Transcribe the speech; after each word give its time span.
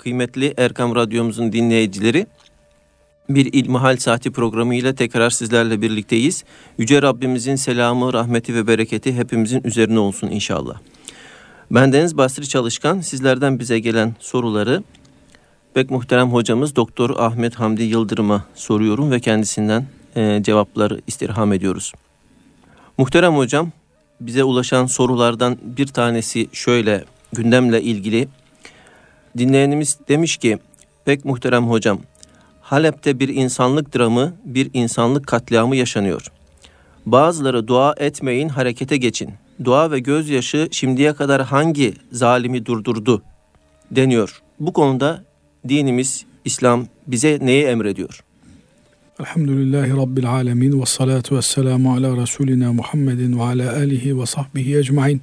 kıymetli 0.00 0.54
Erkam 0.56 0.94
Radyomuzun 0.94 1.52
dinleyicileri. 1.52 2.26
Bir 3.28 3.52
İlmihal 3.52 3.96
Saati 3.96 4.30
programı 4.30 4.74
ile 4.74 4.94
tekrar 4.94 5.30
sizlerle 5.30 5.82
birlikteyiz. 5.82 6.44
Yüce 6.78 7.02
Rabbimizin 7.02 7.56
selamı, 7.56 8.12
rahmeti 8.12 8.54
ve 8.54 8.66
bereketi 8.66 9.14
hepimizin 9.14 9.60
üzerine 9.64 9.98
olsun 9.98 10.28
inşallah. 10.28 10.78
Ben 11.70 11.92
Deniz 11.92 12.16
Basri 12.16 12.48
Çalışkan. 12.48 13.00
Sizlerden 13.00 13.58
bize 13.58 13.78
gelen 13.78 14.14
soruları 14.18 14.82
pek 15.74 15.90
muhterem 15.90 16.32
hocamız 16.32 16.76
Doktor 16.76 17.10
Ahmet 17.18 17.54
Hamdi 17.54 17.82
Yıldırım'a 17.82 18.44
soruyorum 18.54 19.10
ve 19.10 19.20
kendisinden 19.20 19.86
e, 20.16 20.42
cevapları 20.42 21.00
istirham 21.06 21.52
ediyoruz. 21.52 21.92
Muhterem 22.98 23.36
hocam, 23.36 23.70
bize 24.20 24.44
ulaşan 24.44 24.86
sorulardan 24.86 25.58
bir 25.62 25.86
tanesi 25.86 26.48
şöyle 26.52 27.04
gündemle 27.32 27.82
ilgili. 27.82 28.28
Dinleyenimiz 29.38 29.98
demiş 30.08 30.36
ki, 30.36 30.58
pek 31.04 31.24
muhterem 31.24 31.70
hocam, 31.70 31.98
Halep'te 32.60 33.18
bir 33.20 33.28
insanlık 33.28 33.94
dramı, 33.94 34.36
bir 34.44 34.70
insanlık 34.72 35.26
katliamı 35.26 35.76
yaşanıyor. 35.76 36.26
Bazıları 37.06 37.68
dua 37.68 37.94
etmeyin, 37.98 38.48
harekete 38.48 38.96
geçin. 38.96 39.30
Dua 39.64 39.90
ve 39.90 39.98
gözyaşı 39.98 40.68
şimdiye 40.70 41.12
kadar 41.12 41.42
hangi 41.42 41.94
zalimi 42.12 42.66
durdurdu 42.66 43.22
deniyor. 43.90 44.42
Bu 44.60 44.72
konuda 44.72 45.24
dinimiz, 45.68 46.24
İslam 46.44 46.86
bize 47.06 47.38
neyi 47.42 47.64
emrediyor? 47.64 48.24
Elhamdülillahi 49.20 49.96
Rabbil 49.96 50.30
alemin 50.30 50.80
ve 50.80 50.86
salatu 50.86 51.36
ve 51.36 51.42
selamu 51.42 51.94
ala 51.94 52.22
Resulina 52.22 52.72
Muhammedin 52.72 53.38
ve 53.38 53.42
ala 53.42 53.72
alihi 53.76 54.20
ve 54.20 54.26
sahbihi 54.26 54.76
ecmain. 54.78 55.22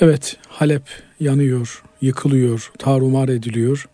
Evet 0.00 0.36
Halep 0.48 0.82
yanıyor, 1.20 1.82
yıkılıyor, 2.00 2.72
tarumar 2.78 3.28
ediliyor 3.28 3.88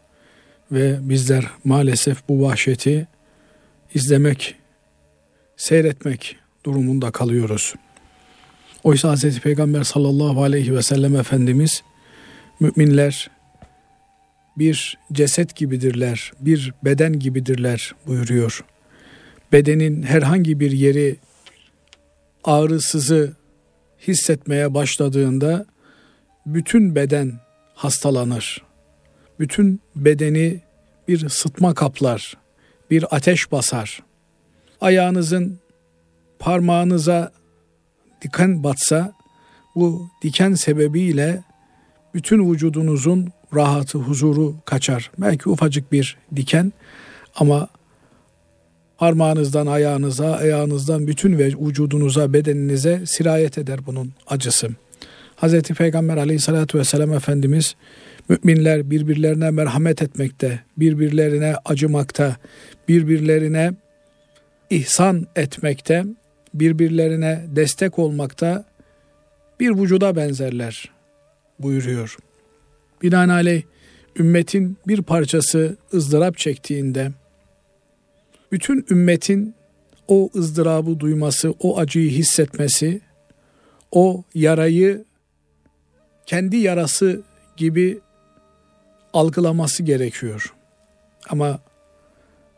ve 0.72 0.98
bizler 1.00 1.46
maalesef 1.64 2.28
bu 2.28 2.42
vahşeti 2.42 3.08
izlemek, 3.94 4.54
seyretmek 5.56 6.36
durumunda 6.64 7.10
kalıyoruz. 7.10 7.74
Oysa 8.84 9.14
Hz. 9.14 9.40
Peygamber 9.40 9.82
sallallahu 9.82 10.42
aleyhi 10.42 10.74
ve 10.74 10.82
sellem 10.82 11.16
Efendimiz 11.16 11.82
müminler 12.60 13.30
bir 14.58 14.98
ceset 15.12 15.56
gibidirler, 15.56 16.32
bir 16.40 16.74
beden 16.84 17.18
gibidirler 17.18 17.94
buyuruyor. 18.06 18.64
Bedenin 19.52 20.02
herhangi 20.02 20.60
bir 20.60 20.70
yeri 20.70 21.16
ağrısızı 22.44 23.32
hissetmeye 24.08 24.74
başladığında 24.74 25.66
bütün 26.46 26.94
beden 26.94 27.32
hastalanır. 27.82 28.62
Bütün 29.40 29.80
bedeni 29.96 30.60
bir 31.08 31.28
sıtma 31.28 31.74
kaplar, 31.74 32.36
bir 32.90 33.16
ateş 33.16 33.52
basar. 33.52 34.02
Ayağınızın 34.80 35.58
parmağınıza 36.38 37.32
diken 38.22 38.64
batsa 38.64 39.12
bu 39.74 40.08
diken 40.22 40.54
sebebiyle 40.54 41.42
bütün 42.14 42.52
vücudunuzun 42.52 43.32
rahatı, 43.54 43.98
huzuru 43.98 44.56
kaçar. 44.64 45.10
Belki 45.18 45.48
ufacık 45.48 45.92
bir 45.92 46.16
diken 46.36 46.72
ama 47.34 47.68
parmağınızdan 48.98 49.66
ayağınıza, 49.66 50.32
ayağınızdan 50.32 51.06
bütün 51.06 51.38
ve 51.38 51.46
vücudunuza, 51.46 52.32
bedeninize 52.32 53.06
sirayet 53.06 53.58
eder 53.58 53.86
bunun 53.86 54.12
acısı. 54.26 54.68
Hz. 55.42 55.62
Peygamber 55.62 56.16
aleyhissalatü 56.16 56.78
vesselam 56.78 57.12
Efendimiz 57.12 57.76
müminler 58.28 58.90
birbirlerine 58.90 59.50
merhamet 59.50 60.02
etmekte, 60.02 60.60
birbirlerine 60.76 61.54
acımakta, 61.64 62.36
birbirlerine 62.88 63.72
ihsan 64.70 65.26
etmekte, 65.36 66.04
birbirlerine 66.54 67.44
destek 67.48 67.98
olmakta 67.98 68.64
bir 69.60 69.70
vücuda 69.70 70.16
benzerler 70.16 70.90
buyuruyor. 71.58 72.16
Binaenaleyh 73.02 73.62
ümmetin 74.18 74.76
bir 74.88 75.02
parçası 75.02 75.76
ızdırap 75.94 76.38
çektiğinde 76.38 77.10
bütün 78.52 78.86
ümmetin 78.90 79.54
o 80.08 80.30
ızdırabı 80.36 81.00
duyması, 81.00 81.54
o 81.60 81.78
acıyı 81.78 82.10
hissetmesi, 82.10 83.00
o 83.92 84.24
yarayı 84.34 85.04
kendi 86.32 86.56
yarası 86.56 87.22
gibi 87.56 88.00
algılaması 89.12 89.82
gerekiyor. 89.82 90.54
Ama 91.28 91.60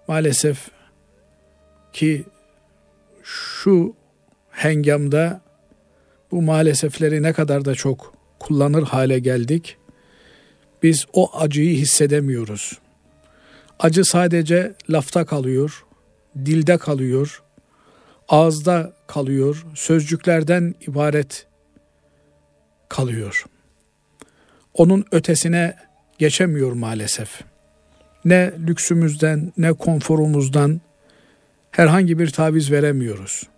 maalesef 0.08 0.68
ki 1.92 2.24
şu 3.22 3.94
hengamda 4.50 5.40
bu 6.30 6.42
maalesefleri 6.42 7.22
ne 7.22 7.32
kadar 7.32 7.64
da 7.64 7.74
çok 7.74 8.14
kullanır 8.38 8.82
hale 8.82 9.18
geldik 9.18 9.76
biz 10.82 11.06
o 11.12 11.38
acıyı 11.38 11.76
hissedemiyoruz. 11.76 12.78
Acı 13.78 14.04
sadece 14.04 14.74
lafta 14.90 15.26
kalıyor, 15.26 15.84
dilde 16.36 16.78
kalıyor, 16.78 17.42
ağızda 18.28 18.92
kalıyor, 19.06 19.66
sözcüklerden 19.74 20.74
ibaret 20.80 21.46
kalıyor. 22.88 23.44
Onun 24.74 25.04
ötesine 25.12 25.76
geçemiyor 26.18 26.72
maalesef. 26.72 27.40
Ne 28.24 28.52
lüksümüzden 28.66 29.52
ne 29.56 29.72
konforumuzdan 29.72 30.80
herhangi 31.70 32.18
bir 32.18 32.30
taviz 32.30 32.72
veremiyoruz. 32.72 33.48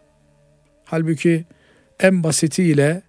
Halbuki 0.85 1.45
en 2.01 2.23
basitiyle 2.23 3.03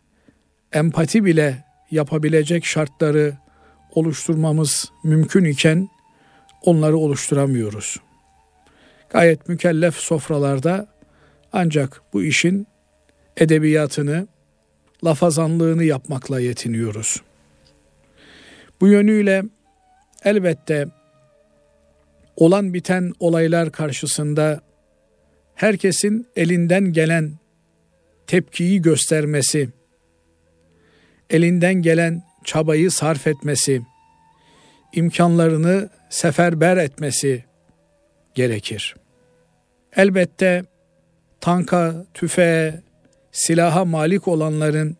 empati 0.73 1.25
bile 1.25 1.63
yapabilecek 1.91 2.65
şartları 2.65 3.37
oluşturmamız 3.91 4.91
mümkün 5.03 5.43
iken 5.43 5.89
onları 6.61 6.97
oluşturamıyoruz. 6.97 7.99
Gayet 9.09 9.49
mükellef 9.49 9.95
sofralarda 9.95 10.87
ancak 11.53 12.01
bu 12.13 12.23
işin 12.23 12.67
edebiyatını, 13.37 14.27
lafazanlığını 15.03 15.83
yapmakla 15.83 16.39
yetiniyoruz. 16.39 17.21
Bu 18.81 18.87
yönüyle 18.87 19.43
elbette 20.23 20.87
olan 22.35 22.73
biten 22.73 23.13
olaylar 23.19 23.71
karşısında 23.71 24.61
herkesin 25.55 26.27
elinden 26.35 26.93
gelen 26.93 27.31
tepkiyi 28.27 28.81
göstermesi, 28.81 29.69
elinden 31.29 31.73
gelen 31.73 32.23
çabayı 32.43 32.91
sarf 32.91 33.27
etmesi, 33.27 33.81
imkanlarını 34.93 35.89
seferber 36.09 36.77
etmesi 36.77 37.45
gerekir. 38.35 38.95
Elbette 39.95 40.63
tanka, 41.41 42.05
tüfeğe, 42.13 42.81
silaha 43.31 43.85
malik 43.85 44.27
olanların 44.27 44.97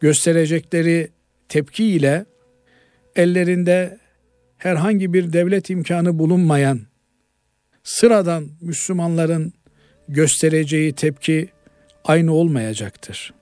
gösterecekleri 0.00 1.10
tepki 1.48 1.84
ile 1.84 2.24
ellerinde 3.16 3.98
herhangi 4.58 5.12
bir 5.12 5.32
devlet 5.32 5.70
imkanı 5.70 6.18
bulunmayan 6.18 6.80
sıradan 7.82 8.48
Müslümanların 8.60 9.52
göstereceği 10.08 10.92
tepki 10.92 11.48
aynı 12.04 12.32
olmayacaktır. 12.32 13.34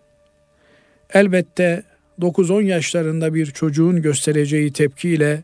Elbette 1.14 1.82
9-10 2.20 2.62
yaşlarında 2.62 3.34
bir 3.34 3.46
çocuğun 3.46 4.02
göstereceği 4.02 4.72
tepkiyle 4.72 5.42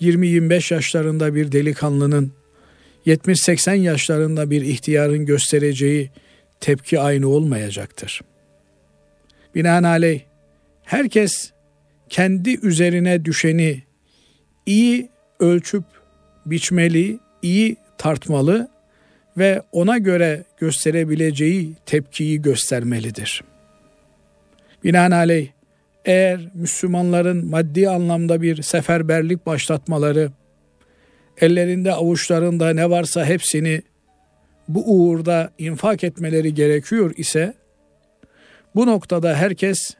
20-25 0.00 0.74
yaşlarında 0.74 1.34
bir 1.34 1.52
delikanlının 1.52 2.32
70-80 3.06 3.74
yaşlarında 3.74 4.50
bir 4.50 4.62
ihtiyarın 4.62 5.26
göstereceği 5.26 6.10
tepki 6.60 7.00
aynı 7.00 7.28
olmayacaktır. 7.28 8.20
Binaenaleyh 9.54 10.20
herkes 10.82 11.53
kendi 12.14 12.66
üzerine 12.66 13.24
düşeni 13.24 13.82
iyi 14.66 15.08
ölçüp 15.40 15.84
biçmeli, 16.46 17.18
iyi 17.42 17.76
tartmalı 17.98 18.68
ve 19.38 19.62
ona 19.72 19.98
göre 19.98 20.44
gösterebileceği 20.58 21.74
tepkiyi 21.86 22.42
göstermelidir. 22.42 23.44
Binaenaleyh 24.84 25.48
eğer 26.04 26.40
Müslümanların 26.54 27.46
maddi 27.46 27.88
anlamda 27.88 28.42
bir 28.42 28.62
seferberlik 28.62 29.46
başlatmaları, 29.46 30.30
ellerinde 31.40 31.92
avuçlarında 31.92 32.70
ne 32.70 32.90
varsa 32.90 33.24
hepsini 33.24 33.82
bu 34.68 34.84
uğurda 34.86 35.50
infak 35.58 36.04
etmeleri 36.04 36.54
gerekiyor 36.54 37.12
ise, 37.16 37.54
bu 38.74 38.86
noktada 38.86 39.34
herkes 39.34 39.96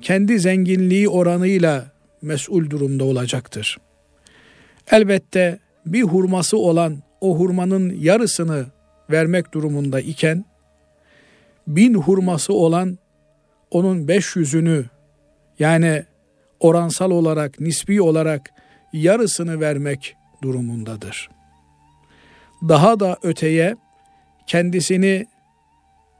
kendi 0.00 0.38
zenginliği 0.40 1.08
oranıyla 1.08 1.84
mesul 2.22 2.70
durumda 2.70 3.04
olacaktır. 3.04 3.78
elbette 4.90 5.58
bir 5.86 6.02
hurması 6.02 6.58
olan 6.58 7.02
o 7.20 7.38
hurmanın 7.38 7.94
yarısını 8.00 8.66
vermek 9.10 9.54
durumunda 9.54 10.00
iken 10.00 10.44
bin 11.66 11.94
hurması 11.94 12.52
olan 12.52 12.98
onun 13.70 14.08
beş 14.08 14.36
yüzünü 14.36 14.84
yani 15.58 16.04
oransal 16.60 17.10
olarak, 17.10 17.60
nispi 17.60 18.02
olarak 18.02 18.50
yarısını 18.92 19.60
vermek 19.60 20.16
durumundadır. 20.42 21.30
Daha 22.68 23.00
da 23.00 23.16
öteye 23.22 23.76
kendisini 24.46 25.26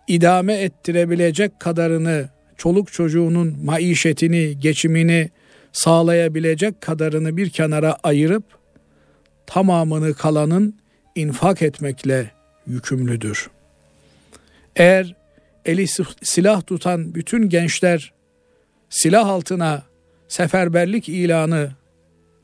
idame 0.08 0.54
ettirebilecek 0.54 1.60
kadarını, 1.60 2.28
çoluk 2.58 2.92
çocuğunun 2.92 3.56
maişetini, 3.64 4.60
geçimini 4.60 5.30
sağlayabilecek 5.72 6.80
kadarını 6.80 7.36
bir 7.36 7.50
kenara 7.50 7.96
ayırıp 8.02 8.44
tamamını 9.46 10.14
kalanın 10.14 10.76
infak 11.14 11.62
etmekle 11.62 12.30
yükümlüdür. 12.66 13.50
Eğer 14.76 15.14
eli 15.64 15.86
silah 16.22 16.66
tutan 16.66 17.14
bütün 17.14 17.48
gençler 17.48 18.12
silah 18.90 19.28
altına 19.28 19.82
seferberlik 20.28 21.08
ilanı 21.08 21.70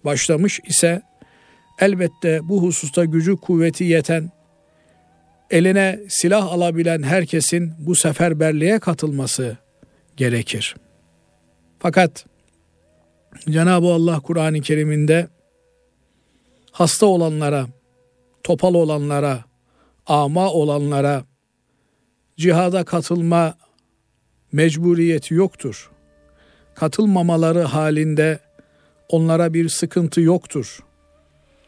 başlamış 0.05 0.61
ise 0.67 1.03
elbette 1.81 2.49
bu 2.49 2.63
hususta 2.63 3.05
gücü 3.05 3.37
kuvveti 3.37 3.85
yeten 3.85 4.31
eline 5.51 6.01
silah 6.09 6.53
alabilen 6.53 7.03
herkesin 7.03 7.73
bu 7.79 7.95
seferberliğe 7.95 8.79
katılması 8.79 9.57
gerekir. 10.17 10.77
Fakat 11.79 12.27
Cenab-ı 13.51 13.87
Allah 13.87 14.21
Kur'an-ı 14.21 14.61
Kerim'inde 14.61 15.29
hasta 16.73 17.07
olanlara, 17.07 17.67
topal 18.43 18.75
olanlara, 18.75 19.45
ama 20.07 20.53
olanlara 20.53 21.25
cihada 22.37 22.85
katılma 22.85 23.55
mecburiyeti 24.53 25.35
yoktur. 25.35 25.91
Katılmamaları 26.75 27.63
halinde 27.63 28.39
onlara 29.09 29.55
bir 29.55 29.69
sıkıntı 29.69 30.21
yoktur 30.21 30.79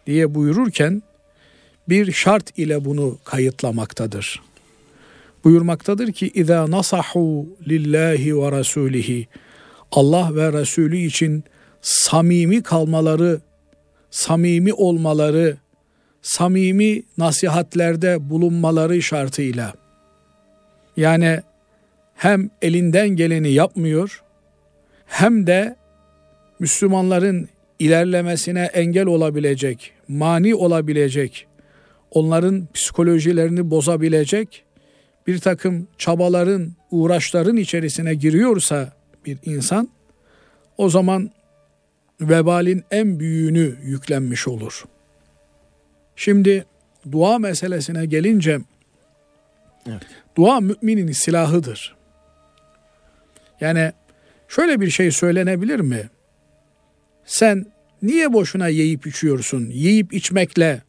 diye 0.06 0.34
buyururken 0.34 1.02
bir 1.88 2.12
şart 2.12 2.58
ile 2.58 2.84
bunu 2.84 3.19
kayıtlamaktadır. 3.25 4.43
Buyurmaktadır 5.46 6.12
ki 6.12 6.32
nasahu 6.70 7.56
lillahi 7.69 8.38
ve 8.38 8.52
rasulihi 8.52 9.28
Allah 9.93 10.37
ve 10.37 10.52
Resulü 10.52 10.96
için 10.96 11.44
samimi 11.81 12.62
kalmaları, 12.62 13.40
samimi 14.10 14.72
olmaları, 14.72 15.56
samimi 16.22 17.02
nasihatlerde 17.19 18.31
bulunmaları 18.31 19.02
şartıyla. 19.02 19.75
Yani 20.96 21.40
hem 22.14 22.50
elinden 22.62 23.08
geleni 23.08 23.52
yapmıyor 23.52 24.22
hem 25.06 25.46
de 25.46 25.76
Müslümanların 26.58 27.48
ilerlemesine 27.78 28.70
engel 28.75 29.06
olabilecek, 29.06 29.93
mani 30.08 30.54
olabilecek, 30.54 31.46
onların 32.10 32.69
psikolojilerini 32.75 33.70
bozabilecek 33.70 34.66
bir 35.26 35.38
takım 35.38 35.88
çabaların, 35.99 36.73
uğraşların 36.90 37.56
içerisine 37.56 38.14
giriyorsa 38.14 38.93
bir 39.26 39.38
insan 39.44 39.88
o 40.78 40.88
zaman 40.88 41.31
vebalin 42.20 42.84
en 42.90 43.19
büyüğünü 43.19 43.76
yüklenmiş 43.82 44.49
olur. 44.49 44.84
Şimdi 46.17 46.64
dua 47.12 47.38
meselesine 47.38 48.06
gelince 48.06 48.58
evet. 49.87 50.02
dua 50.37 50.61
müminin 50.61 51.12
silahıdır. 51.12 51.96
Yani 53.61 53.93
şöyle 54.49 54.81
bir 54.81 54.90
şey 54.90 55.11
söylenebilir 55.11 55.81
mi? 55.81 56.11
Sen 57.25 57.67
niye 58.02 58.32
boşuna 58.32 58.69
yiyip 58.69 59.06
içiyorsun? 59.06 59.67
Yiyip 59.70 60.12
içmekle 60.12 60.82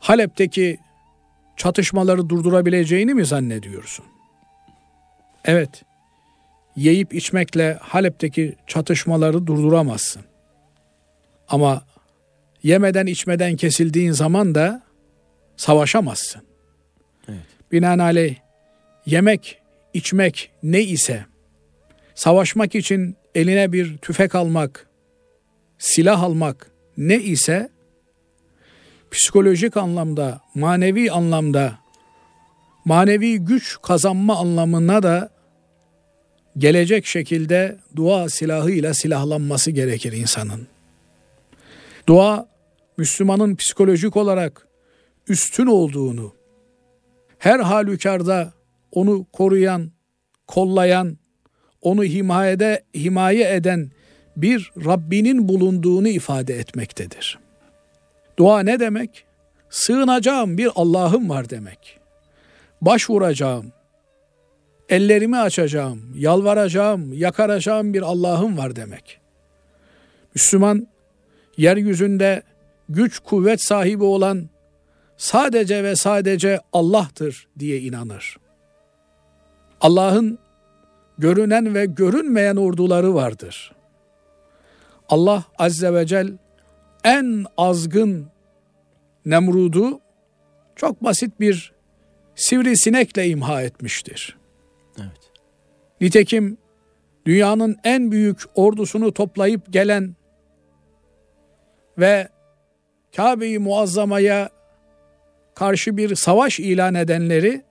Halep'teki 0.00 0.78
çatışmaları 1.56 2.28
durdurabileceğini 2.28 3.14
mi 3.14 3.26
zannediyorsun? 3.26 4.04
Evet. 5.44 5.82
Yiyip 6.76 7.14
içmekle 7.14 7.78
Halep'teki 7.80 8.54
çatışmaları 8.66 9.46
durduramazsın. 9.46 10.22
Ama 11.48 11.84
yemeden 12.62 13.06
içmeden 13.06 13.56
kesildiğin 13.56 14.12
zaman 14.12 14.54
da 14.54 14.82
savaşamazsın. 15.56 16.42
Evet. 17.28 17.38
Binaenaleyh 17.72 18.36
yemek, 19.06 19.58
içmek 19.94 20.50
ne 20.62 20.82
ise 20.82 21.24
savaşmak 22.14 22.74
için 22.74 23.16
eline 23.34 23.72
bir 23.72 23.96
tüfek 23.96 24.34
almak, 24.34 24.86
silah 25.78 26.22
almak 26.22 26.70
ne 26.96 27.16
ise 27.16 27.68
psikolojik 29.14 29.76
anlamda, 29.76 30.40
manevi 30.54 31.10
anlamda, 31.10 31.78
manevi 32.84 33.38
güç 33.38 33.78
kazanma 33.82 34.36
anlamına 34.36 35.02
da 35.02 35.30
gelecek 36.58 37.06
şekilde 37.06 37.78
dua 37.96 38.28
silahıyla 38.28 38.94
silahlanması 38.94 39.70
gerekir 39.70 40.12
insanın. 40.12 40.66
Dua 42.06 42.48
Müslümanın 42.96 43.56
psikolojik 43.56 44.16
olarak 44.16 44.66
üstün 45.28 45.66
olduğunu, 45.66 46.32
her 47.38 47.60
halükarda 47.60 48.52
onu 48.92 49.26
koruyan, 49.32 49.90
kollayan, 50.46 51.18
onu 51.82 52.04
himayede 52.04 52.84
himaye 52.94 53.54
eden 53.54 53.90
bir 54.36 54.72
Rabbinin 54.84 55.48
bulunduğunu 55.48 56.08
ifade 56.08 56.58
etmektedir. 56.58 57.43
Dua 58.38 58.60
ne 58.60 58.80
demek? 58.80 59.24
Sığınacağım 59.70 60.58
bir 60.58 60.70
Allah'ım 60.74 61.28
var 61.28 61.50
demek. 61.50 62.00
Başvuracağım, 62.80 63.72
ellerimi 64.88 65.38
açacağım, 65.38 66.12
yalvaracağım, 66.14 67.12
yakaracağım 67.12 67.94
bir 67.94 68.02
Allah'ım 68.02 68.58
var 68.58 68.76
demek. 68.76 69.20
Müslüman 70.34 70.86
yeryüzünde 71.56 72.42
güç 72.88 73.18
kuvvet 73.18 73.62
sahibi 73.62 74.04
olan 74.04 74.48
sadece 75.16 75.84
ve 75.84 75.96
sadece 75.96 76.60
Allah'tır 76.72 77.48
diye 77.58 77.80
inanır. 77.80 78.36
Allah'ın 79.80 80.38
görünen 81.18 81.74
ve 81.74 81.86
görünmeyen 81.86 82.56
orduları 82.56 83.14
vardır. 83.14 83.72
Allah 85.08 85.44
azze 85.58 85.94
ve 85.94 86.06
cel 86.06 86.32
en 87.04 87.44
azgın 87.56 88.26
Nemrud'u 89.26 90.00
çok 90.76 91.04
basit 91.04 91.40
bir 91.40 91.72
sivrisinekle 92.34 93.28
imha 93.28 93.62
etmiştir. 93.62 94.38
Evet. 94.98 95.30
Nitekim 96.00 96.58
dünyanın 97.26 97.76
en 97.84 98.12
büyük 98.12 98.42
ordusunu 98.54 99.12
toplayıp 99.14 99.72
gelen 99.72 100.16
ve 101.98 102.28
Kabe-i 103.16 103.58
Muazzama'ya 103.58 104.50
karşı 105.54 105.96
bir 105.96 106.14
savaş 106.14 106.60
ilan 106.60 106.94
edenleri 106.94 107.62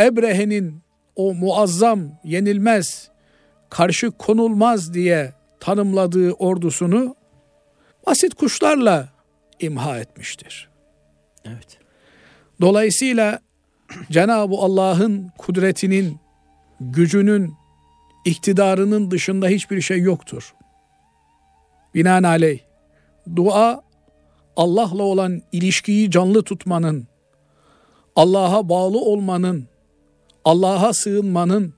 Ebrehe'nin 0.00 0.82
o 1.16 1.34
muazzam, 1.34 2.20
yenilmez, 2.24 3.10
karşı 3.70 4.10
konulmaz 4.10 4.94
diye 4.94 5.32
tanımladığı 5.60 6.32
ordusunu 6.32 7.16
basit 8.08 8.34
kuşlarla 8.34 9.08
imha 9.60 9.98
etmiştir. 9.98 10.68
Evet. 11.44 11.78
Dolayısıyla 12.60 13.40
Cenab-ı 14.10 14.54
Allah'ın 14.54 15.30
kudretinin, 15.38 16.18
gücünün, 16.80 17.54
iktidarının 18.24 19.10
dışında 19.10 19.48
hiçbir 19.48 19.80
şey 19.80 20.00
yoktur. 20.00 20.54
Binaenaleyh 21.94 22.60
dua 23.36 23.82
Allah'la 24.56 25.02
olan 25.02 25.42
ilişkiyi 25.52 26.10
canlı 26.10 26.42
tutmanın, 26.42 27.06
Allah'a 28.16 28.68
bağlı 28.68 28.98
olmanın, 28.98 29.68
Allah'a 30.44 30.92
sığınmanın 30.92 31.74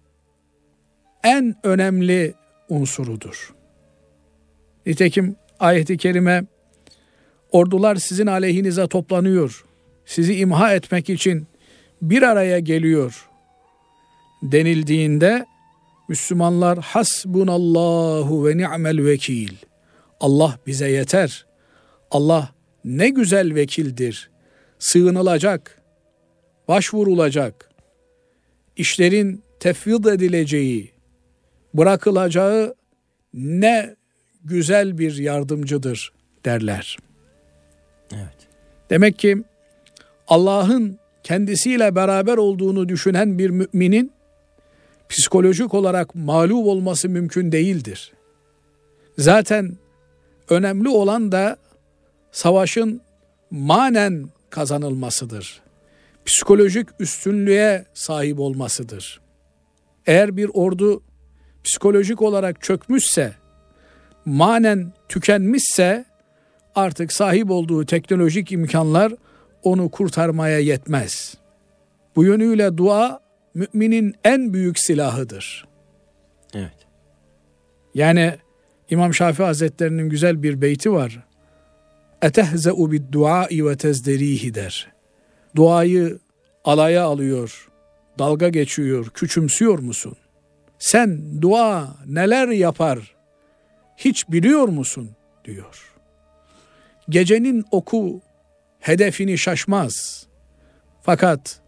en 1.25 1.57
önemli 1.63 2.35
unsurudur. 2.69 3.55
Nitekim 4.87 5.37
ayeti 5.61 5.97
kerime 5.97 6.45
ordular 7.51 7.97
sizin 7.97 8.27
aleyhinize 8.27 8.87
toplanıyor. 8.87 9.65
Sizi 10.07 10.35
imha 10.35 10.75
etmek 10.75 11.11
için 11.11 11.47
bir 12.03 12.23
araya 12.23 12.59
geliyor 12.59 13.29
denildiğinde 14.43 15.47
Müslümanlar 16.09 16.79
hasbunallahu 16.79 18.47
ve 18.47 18.57
ni'mel 18.57 19.05
vekil. 19.05 19.55
Allah 20.21 20.59
bize 20.67 20.91
yeter. 20.91 21.47
Allah 22.11 22.49
ne 22.85 23.09
güzel 23.09 23.55
vekildir. 23.55 24.31
Sığınılacak, 24.79 25.83
başvurulacak, 26.69 27.71
işlerin 28.77 29.43
tefvid 29.61 30.05
edileceği, 30.05 30.93
bırakılacağı 31.75 32.75
ne 33.35 33.97
güzel 34.45 34.99
bir 34.99 35.17
yardımcıdır 35.17 36.13
derler. 36.45 36.99
Evet. 38.13 38.37
Demek 38.91 39.19
ki 39.19 39.43
Allah'ın 40.29 40.99
kendisiyle 41.23 41.95
beraber 41.95 42.37
olduğunu 42.37 42.89
düşünen 42.89 43.39
bir 43.39 43.51
müminin 43.51 44.13
psikolojik 45.09 45.75
olarak 45.75 46.15
mağlup 46.15 46.67
olması 46.67 47.09
mümkün 47.09 47.53
değildir. 47.53 48.13
Zaten 49.19 49.77
önemli 50.49 50.89
olan 50.89 51.33
da 51.33 51.57
savaşın 52.33 53.01
manen 53.51 54.29
kazanılmasıdır. 54.51 55.61
Psikolojik 56.25 56.89
üstünlüğe 56.99 57.85
sahip 57.95 58.41
olmasıdır. 58.41 59.21
Eğer 60.07 60.37
bir 60.37 60.51
ordu 60.55 61.03
psikolojik 61.65 62.23
olarak 62.23 62.63
çökmüşse, 62.63 63.35
manen 64.25 64.93
tükenmişse 65.09 66.05
artık 66.75 67.13
sahip 67.13 67.51
olduğu 67.51 67.87
teknolojik 67.87 68.53
imkanlar 68.53 69.13
onu 69.63 69.89
kurtarmaya 69.89 70.59
yetmez. 70.59 71.35
Bu 72.17 72.25
yönüyle 72.25 72.77
dua 72.77 73.21
müminin 73.55 74.15
en 74.25 74.53
büyük 74.53 74.79
silahıdır. 74.79 75.69
Evet. 76.55 76.87
Yani 77.95 78.35
İmam 78.91 79.15
Şafii 79.15 79.45
Hazretlerinin 79.45 80.09
güzel 80.09 80.43
bir 80.43 80.61
beyti 80.61 80.93
var. 80.93 81.25
Etehze'u 82.23 82.93
bid 82.93 83.13
duai 83.13 83.67
ve 83.67 83.77
tezderihi 83.77 84.55
der. 84.55 84.93
Duayı 85.57 86.19
alaya 86.65 87.05
alıyor, 87.05 87.69
dalga 88.19 88.49
geçiyor, 88.49 89.11
küçümsüyor 89.15 89.79
musun? 89.79 90.17
Sen 90.79 91.43
dua 91.43 91.97
neler 92.07 92.49
yapar 92.49 93.17
hiç 94.05 94.29
biliyor 94.29 94.69
musun 94.69 95.11
diyor. 95.45 95.95
Gecenin 97.09 97.65
oku 97.71 98.21
hedefini 98.79 99.39
şaşmaz. 99.39 100.27
Fakat 101.03 101.61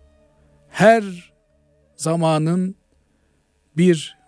her 0.68 1.32
zamanın 1.96 2.76
bir 3.76 4.18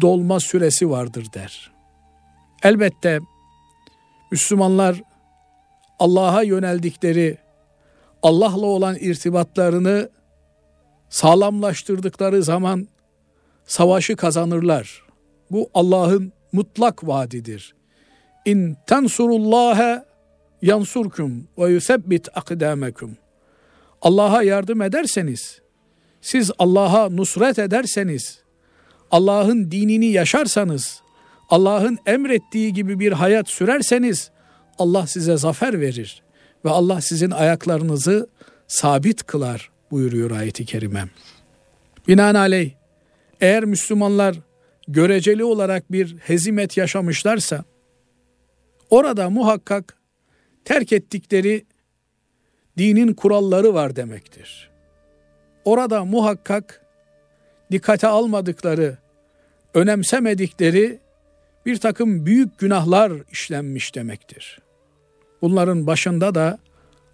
dolma 0.00 0.40
süresi 0.40 0.90
vardır 0.90 1.26
der. 1.34 1.72
Elbette 2.62 3.20
Müslümanlar 4.30 5.02
Allah'a 5.98 6.42
yöneldikleri 6.42 7.38
Allah'la 8.22 8.66
olan 8.66 8.96
irtibatlarını 9.00 10.10
sağlamlaştırdıkları 11.08 12.42
zaman 12.42 12.88
savaşı 13.66 14.16
kazanırlar. 14.16 15.02
Bu 15.50 15.70
Allah'ın 15.74 16.32
mutlak 16.52 17.06
vaadidir. 17.06 17.74
İn 18.44 18.76
tensurullaha 18.86 20.06
yansurkum 20.62 21.48
ve 21.58 21.70
yusebbit 21.70 22.28
akdamekum. 22.34 23.16
Allah'a 24.02 24.42
yardım 24.42 24.82
ederseniz, 24.82 25.60
siz 26.20 26.50
Allah'a 26.58 27.08
nusret 27.08 27.58
ederseniz, 27.58 28.38
Allah'ın 29.10 29.70
dinini 29.70 30.06
yaşarsanız, 30.06 31.02
Allah'ın 31.48 31.98
emrettiği 32.06 32.72
gibi 32.72 33.00
bir 33.00 33.12
hayat 33.12 33.48
sürerseniz 33.48 34.30
Allah 34.78 35.06
size 35.06 35.36
zafer 35.36 35.80
verir 35.80 36.22
ve 36.64 36.70
Allah 36.70 37.00
sizin 37.00 37.30
ayaklarınızı 37.30 38.28
sabit 38.68 39.26
kılar 39.26 39.70
buyuruyor 39.90 40.30
ayeti 40.30 40.64
kerime. 40.64 41.08
Binaenaleyh 42.08 42.70
eğer 43.40 43.64
Müslümanlar 43.64 44.36
göreceli 44.88 45.44
olarak 45.44 45.92
bir 45.92 46.16
hezimet 46.18 46.76
yaşamışlarsa 46.76 47.64
orada 48.90 49.30
muhakkak 49.30 49.96
terk 50.64 50.92
ettikleri 50.92 51.66
dinin 52.78 53.14
kuralları 53.14 53.74
var 53.74 53.96
demektir. 53.96 54.70
Orada 55.64 56.04
muhakkak 56.04 56.82
dikkate 57.72 58.06
almadıkları, 58.06 58.98
önemsemedikleri 59.74 60.98
bir 61.66 61.76
takım 61.76 62.26
büyük 62.26 62.58
günahlar 62.58 63.12
işlenmiş 63.32 63.94
demektir. 63.94 64.58
Bunların 65.42 65.86
başında 65.86 66.34
da 66.34 66.58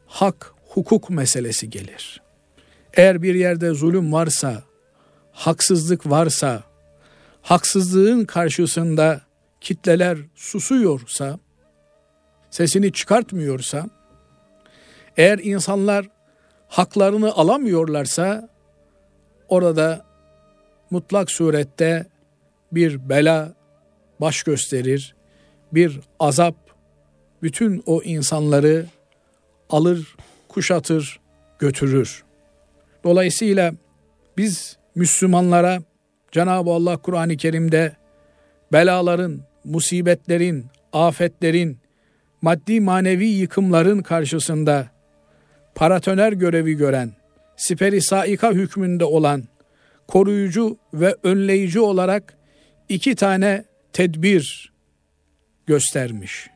hak, 0.07 0.55
hukuk 0.69 1.11
meselesi 1.11 1.71
gelir. 1.71 2.23
Eğer 2.95 3.23
bir 3.23 3.35
yerde 3.35 3.75
zulüm 3.75 4.13
varsa, 4.13 4.63
haksızlık 5.33 6.11
varsa, 6.11 6.63
haksızlığın 7.43 8.25
karşısında 8.25 9.21
kitleler 9.61 10.19
susuyorsa, 10.35 11.39
sesini 12.51 12.93
çıkartmıyorsa, 12.93 13.87
eğer 15.17 15.39
insanlar 15.39 16.09
haklarını 16.69 17.33
alamıyorlarsa, 17.33 18.49
orada 19.49 20.07
mutlak 20.91 21.31
surette 21.31 22.07
bir 22.73 23.09
bela 23.09 23.55
baş 24.21 24.43
gösterir, 24.43 25.15
bir 25.73 26.01
azap 26.21 26.57
bütün 27.43 27.83
o 27.87 28.03
insanları 28.03 28.87
alır, 29.71 30.17
kuşatır, 30.49 31.21
götürür. 31.59 32.25
Dolayısıyla 33.05 33.75
biz 34.37 34.77
Müslümanlara 34.95 35.83
Cenab-ı 36.33 36.71
Allah 36.71 36.97
Kur'an-ı 36.97 37.37
Kerim'de 37.37 37.93
belaların, 38.73 39.41
musibetlerin, 39.65 40.67
afetlerin, 40.93 41.79
maddi 42.43 42.81
manevi 42.81 43.27
yıkımların 43.27 44.03
karşısında 44.03 44.87
paratoner 45.75 46.33
görevi 46.33 46.75
gören, 46.75 47.13
siperi 47.57 48.03
saika 48.03 48.53
hükmünde 48.53 49.05
olan, 49.05 49.45
koruyucu 50.09 50.77
ve 50.95 51.17
önleyici 51.23 51.81
olarak 51.81 52.35
iki 52.89 53.15
tane 53.15 53.65
tedbir 53.93 54.73
göstermiş. 55.67 56.51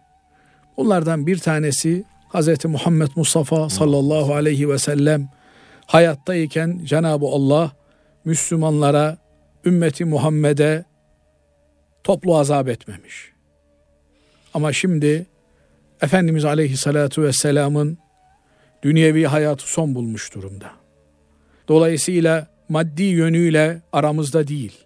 Bunlardan 0.77 1.27
bir 1.27 1.39
tanesi 1.39 2.05
Hz. 2.35 2.65
Muhammed 2.65 3.09
Mustafa 3.17 3.69
sallallahu 3.69 4.35
aleyhi 4.35 4.69
ve 4.69 4.79
sellem 4.79 5.29
hayattayken 5.87 6.81
Cenab-ı 6.85 7.27
Allah 7.27 7.73
Müslümanlara, 8.25 9.19
ümmeti 9.66 10.06
Muhammed'e 10.06 10.86
toplu 12.04 12.38
azap 12.38 12.68
etmemiş. 12.70 13.32
Ama 14.54 14.74
şimdi 14.74 15.26
Efendimiz 16.02 16.46
Aleyhisselatü 16.46 17.24
Vesselam'ın 17.24 17.98
dünyevi 18.84 19.26
hayatı 19.26 19.72
son 19.72 19.96
bulmuş 19.96 20.34
durumda. 20.36 20.72
Dolayısıyla 21.68 22.48
maddi 22.70 23.04
yönüyle 23.04 23.82
aramızda 23.94 24.48
değil. 24.48 24.78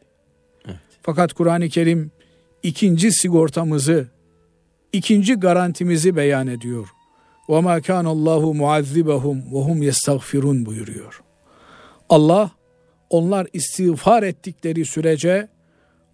Evet. 0.65 0.77
Fakat 1.01 1.34
Kur'an-ı 1.34 1.69
Kerim 1.69 2.12
ikinci 2.63 3.12
sigortamızı, 3.12 4.07
ikinci 4.93 5.36
garantimizi 5.36 6.15
beyan 6.15 6.48
ediyor. 6.48 6.88
وَمَا 7.48 7.81
كَانَ 7.81 8.05
اللّٰهُ 8.05 8.43
مُعَذِّبَهُمْ 8.57 9.50
وَهُمْ 9.51 9.91
يَسْتَغْفِرُونَ 9.91 10.65
buyuruyor. 10.65 11.24
Allah 12.10 12.51
onlar 13.11 13.47
istiğfar 13.52 14.23
ettikleri 14.23 14.85
sürece 14.85 15.49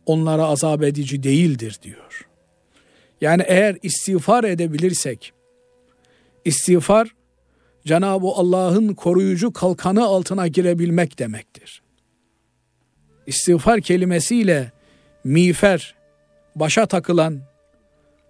onlara 0.07 0.45
azap 0.45 0.83
edici 0.83 1.23
değildir 1.23 1.79
diyor. 1.83 2.29
Yani 3.21 3.43
eğer 3.47 3.77
istiğfar 3.83 4.45
edebilirsek, 4.45 5.33
istiğfar 6.45 7.15
Cenab-ı 7.87 8.27
Allah'ın 8.27 8.95
koruyucu 8.95 9.53
kalkanı 9.53 10.05
altına 10.05 10.47
girebilmek 10.47 11.19
demektir. 11.19 11.83
İstiğfar 13.27 13.81
kelimesiyle 13.81 14.73
miğfer, 15.25 15.95
başa 16.57 16.87
takılan 16.87 17.41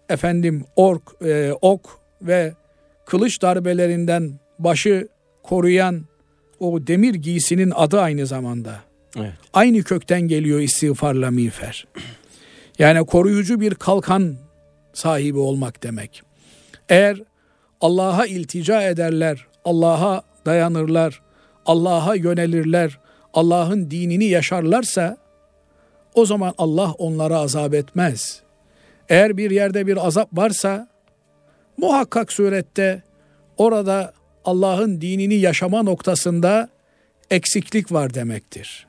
efendim 0.08 0.64
ork, 0.76 1.02
e, 1.24 1.52
ok 1.60 2.00
ve 2.22 2.54
kılıç 3.06 3.42
darbelerinden 3.42 4.32
başı 4.58 5.08
koruyan 5.42 6.04
o 6.60 6.86
demir 6.86 7.14
giysinin 7.14 7.72
adı 7.74 8.00
aynı 8.00 8.26
zamanda. 8.26 8.80
Evet. 9.16 9.32
Aynı 9.52 9.82
kökten 9.82 10.20
geliyor 10.20 10.60
istiğfarla 10.60 11.30
miğfer. 11.30 11.86
Yani 12.78 13.06
koruyucu 13.06 13.60
bir 13.60 13.74
kalkan 13.74 14.36
sahibi 14.92 15.38
olmak 15.38 15.82
demek. 15.82 16.22
Eğer 16.88 17.22
Allah'a 17.80 18.26
iltica 18.26 18.82
ederler, 18.82 19.46
Allah'a 19.64 20.22
dayanırlar, 20.46 21.22
Allah'a 21.66 22.14
yönelirler, 22.14 22.98
Allah'ın 23.34 23.90
dinini 23.90 24.24
yaşarlarsa 24.24 25.16
o 26.14 26.26
zaman 26.26 26.54
Allah 26.58 26.92
onlara 26.92 27.38
azap 27.38 27.74
etmez. 27.74 28.42
Eğer 29.08 29.36
bir 29.36 29.50
yerde 29.50 29.86
bir 29.86 30.06
azap 30.06 30.28
varsa 30.32 30.88
muhakkak 31.76 32.32
surette 32.32 33.02
orada 33.56 34.12
Allah'ın 34.46 35.00
dinini 35.00 35.34
yaşama 35.34 35.82
noktasında 35.82 36.68
eksiklik 37.30 37.92
var 37.92 38.14
demektir. 38.14 38.86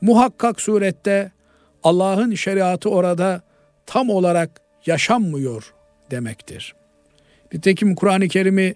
Muhakkak 0.00 0.60
surette 0.60 1.32
Allah'ın 1.82 2.34
şeriatı 2.34 2.90
orada 2.90 3.42
tam 3.86 4.10
olarak 4.10 4.60
yaşanmıyor 4.86 5.74
demektir. 6.10 6.74
Nitekim 7.52 7.94
Kur'an-ı 7.94 8.28
Kerim'i 8.28 8.74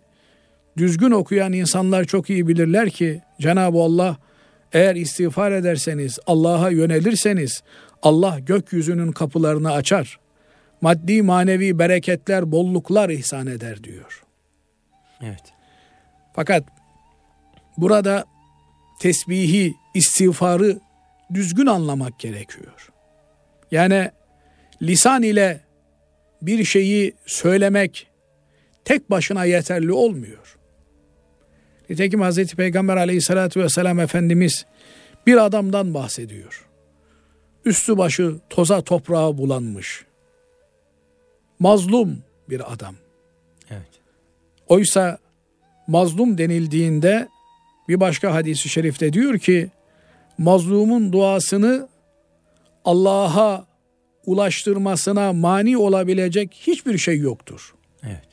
düzgün 0.77 1.11
okuyan 1.11 1.53
insanlar 1.53 2.05
çok 2.05 2.31
iyi 2.31 2.49
bilirler 2.49 2.91
ki 2.91 3.23
Cenab-ı 3.41 3.79
Allah 3.79 4.17
eğer 4.73 4.97
istiğfar 4.97 5.53
ederseniz, 5.53 6.19
Allah'a 6.27 6.71
yönelirseniz 6.71 7.63
Allah 8.03 8.39
gökyüzünün 8.39 9.13
kapılarını 9.13 9.73
açar. 9.73 10.19
Maddi 10.81 11.23
manevi 11.23 11.79
bereketler, 11.79 12.53
bolluklar 12.53 13.09
ihsan 13.09 13.47
eder 13.47 13.85
diyor. 13.85 14.25
Evet. 15.23 15.58
Fakat 16.39 16.65
burada 17.77 18.25
tesbihi, 19.01 19.75
istiğfarı 19.95 20.79
düzgün 21.35 21.67
anlamak 21.67 22.19
gerekiyor. 22.19 22.91
Yani 23.71 24.11
lisan 24.83 25.23
ile 25.23 25.61
bir 26.43 26.65
şeyi 26.65 27.15
söylemek 27.27 28.07
tek 28.85 29.11
başına 29.11 29.45
yeterli 29.45 29.93
olmuyor. 29.93 30.59
Nitekim 31.91 32.21
Hazreti 32.21 32.57
Peygamber 32.57 32.97
aleyhissalatü 32.97 33.61
vesselam 33.61 34.01
Efendimiz 34.01 34.67
bir 35.27 35.45
adamdan 35.45 35.95
bahsediyor. 35.95 36.67
Üstü 37.65 37.99
başı 37.99 38.37
toza 38.51 38.83
toprağa 38.83 39.39
bulanmış. 39.39 40.05
Mazlum 41.59 42.23
bir 42.49 42.73
adam. 42.73 42.95
Evet. 43.71 44.01
Oysa 44.69 45.19
mazlum 45.89 46.39
denildiğinde 46.39 47.29
bir 47.89 48.01
başka 48.01 48.35
hadisi 48.35 48.69
şerifte 48.69 49.13
diyor 49.13 49.39
ki 49.39 49.71
mazlumun 50.39 51.13
duasını 51.13 51.89
Allah'a 52.85 53.67
ulaştırmasına 54.27 55.33
mani 55.33 55.79
olabilecek 55.79 56.55
hiçbir 56.67 56.99
şey 56.99 57.19
yoktur. 57.19 57.75
Evet. 58.03 58.25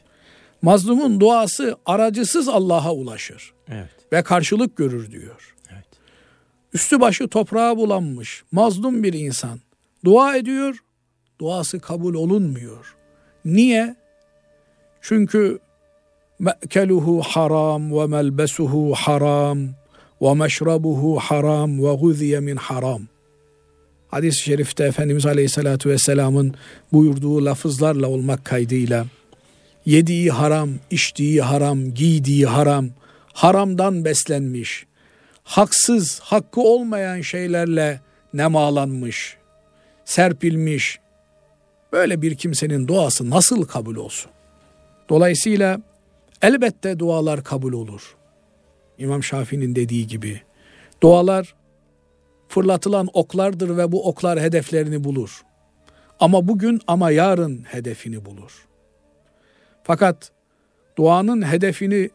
Mazlumun 0.62 1.20
duası 1.20 1.76
aracısız 1.86 2.48
Allah'a 2.48 2.94
ulaşır 2.94 3.54
Evet. 3.68 3.90
ve 4.14 4.24
karşılık 4.24 4.78
görür 4.78 5.12
diyor. 5.12 5.56
Evet. 5.74 5.86
Üstü 6.74 7.00
başı 7.00 7.28
toprağa 7.28 7.78
bulanmış 7.78 8.44
mazlum 8.52 9.04
bir 9.04 9.14
insan 9.14 9.60
dua 10.06 10.36
ediyor, 10.36 10.84
duası 11.40 11.80
kabul 11.80 12.14
olunmuyor. 12.14 12.96
Niye? 13.46 13.96
Çünkü 15.02 15.60
melbesuhu 18.08 18.94
haram 18.94 19.66
ve 20.22 20.34
meşrabuhu 20.34 21.20
haram 21.20 21.84
ve 21.84 21.94
guziye 21.94 22.40
min 22.40 22.56
haram. 22.56 23.02
Hadis-i 24.08 24.42
şerifte 24.42 24.84
Efendimiz 24.84 25.26
Aleyhisselatü 25.26 25.90
Vesselam'ın 25.90 26.56
buyurduğu 26.94 27.46
lafızlarla 27.46 28.08
olmak 28.08 28.46
kaydıyla 28.46 29.06
yediği 29.86 30.32
haram, 30.32 30.70
içtiği 30.92 31.42
haram, 31.42 31.94
giydiği 31.94 32.46
haram, 32.46 32.90
haramdan 33.34 34.06
beslenmiş, 34.06 34.86
haksız, 35.44 36.20
hakkı 36.20 36.62
olmayan 36.62 37.22
şeylerle 37.22 38.00
nemalanmış, 38.34 39.38
serpilmiş, 40.06 41.00
böyle 41.94 42.22
bir 42.22 42.36
kimsenin 42.36 42.88
duası 42.88 43.30
nasıl 43.30 43.66
kabul 43.66 43.96
olsun? 43.96 44.32
Dolayısıyla 45.10 45.80
elbette 46.46 47.00
dualar 47.00 47.44
kabul 47.44 47.74
olur. 47.74 48.16
İmam 48.98 49.24
Şafii'nin 49.24 49.76
dediği 49.76 50.08
gibi 50.08 50.42
dualar 51.04 51.56
fırlatılan 52.48 53.10
oklardır 53.14 53.78
ve 53.78 53.92
bu 53.92 54.10
oklar 54.10 54.40
hedeflerini 54.40 55.04
bulur. 55.04 55.42
Ama 56.20 56.48
bugün 56.48 56.82
ama 56.88 57.12
yarın 57.12 57.64
hedefini 57.64 58.26
bulur. 58.26 58.68
Fakat 59.84 60.32
duanın 60.98 61.42
hedefini 61.42 62.10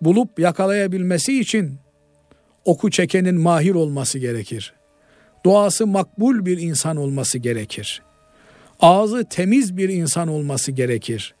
bulup 0.00 0.38
yakalayabilmesi 0.38 1.40
için 1.40 1.78
oku 2.64 2.90
çekenin 2.90 3.40
mahir 3.40 3.74
olması 3.74 4.18
gerekir. 4.18 4.74
Duası 5.44 5.86
makbul 5.86 6.46
bir 6.46 6.58
insan 6.58 6.96
olması 6.96 7.38
gerekir. 7.38 8.02
Ağzı 8.80 9.24
temiz 9.30 9.76
bir 9.76 9.88
insan 9.88 10.28
olması 10.28 10.72
gerekir. 10.72 11.34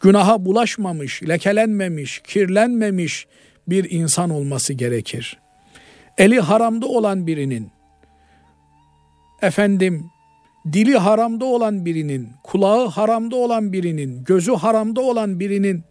Günaha 0.00 0.44
bulaşmamış, 0.44 1.22
lekelenmemiş, 1.22 2.20
kirlenmemiş 2.20 3.26
bir 3.68 3.90
insan 3.90 4.30
olması 4.30 4.72
gerekir. 4.72 5.38
Eli 6.18 6.40
haramda 6.40 6.86
olan 6.86 7.26
birinin, 7.26 7.70
efendim 9.42 10.10
dili 10.72 10.96
haramda 10.96 11.44
olan 11.44 11.84
birinin, 11.84 12.28
kulağı 12.44 12.88
haramda 12.88 13.36
olan 13.36 13.72
birinin, 13.72 14.24
gözü 14.24 14.52
haramda 14.52 15.00
olan 15.00 15.40
birinin 15.40 15.84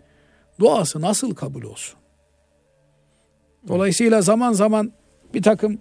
duası 0.60 1.02
nasıl 1.02 1.36
kabul 1.36 1.64
olsun? 1.64 2.00
Dolayısıyla 3.68 4.22
zaman 4.22 4.54
zaman 4.54 4.94
bir 5.34 5.42
takım 5.42 5.80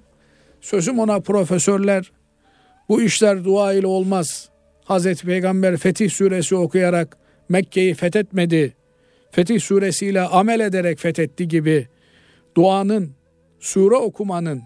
sözüm 0.60 0.98
ona 0.98 1.20
profesörler 1.20 2.12
bu 2.88 3.02
işler 3.02 3.44
dua 3.44 3.72
ile 3.72 3.86
olmaz. 3.86 4.48
Hazreti 4.84 5.26
Peygamber 5.26 5.76
Fetih 5.76 6.10
suresi 6.10 6.56
okuyarak 6.56 7.16
Mekke'yi 7.54 7.94
fethetmedi. 7.94 8.74
Fetih 9.30 9.60
suresiyle 9.60 10.20
amel 10.20 10.60
ederek 10.60 10.98
fethetti 10.98 11.48
gibi 11.48 11.88
duanın, 12.56 13.12
sure 13.60 13.96
okumanın 13.96 14.62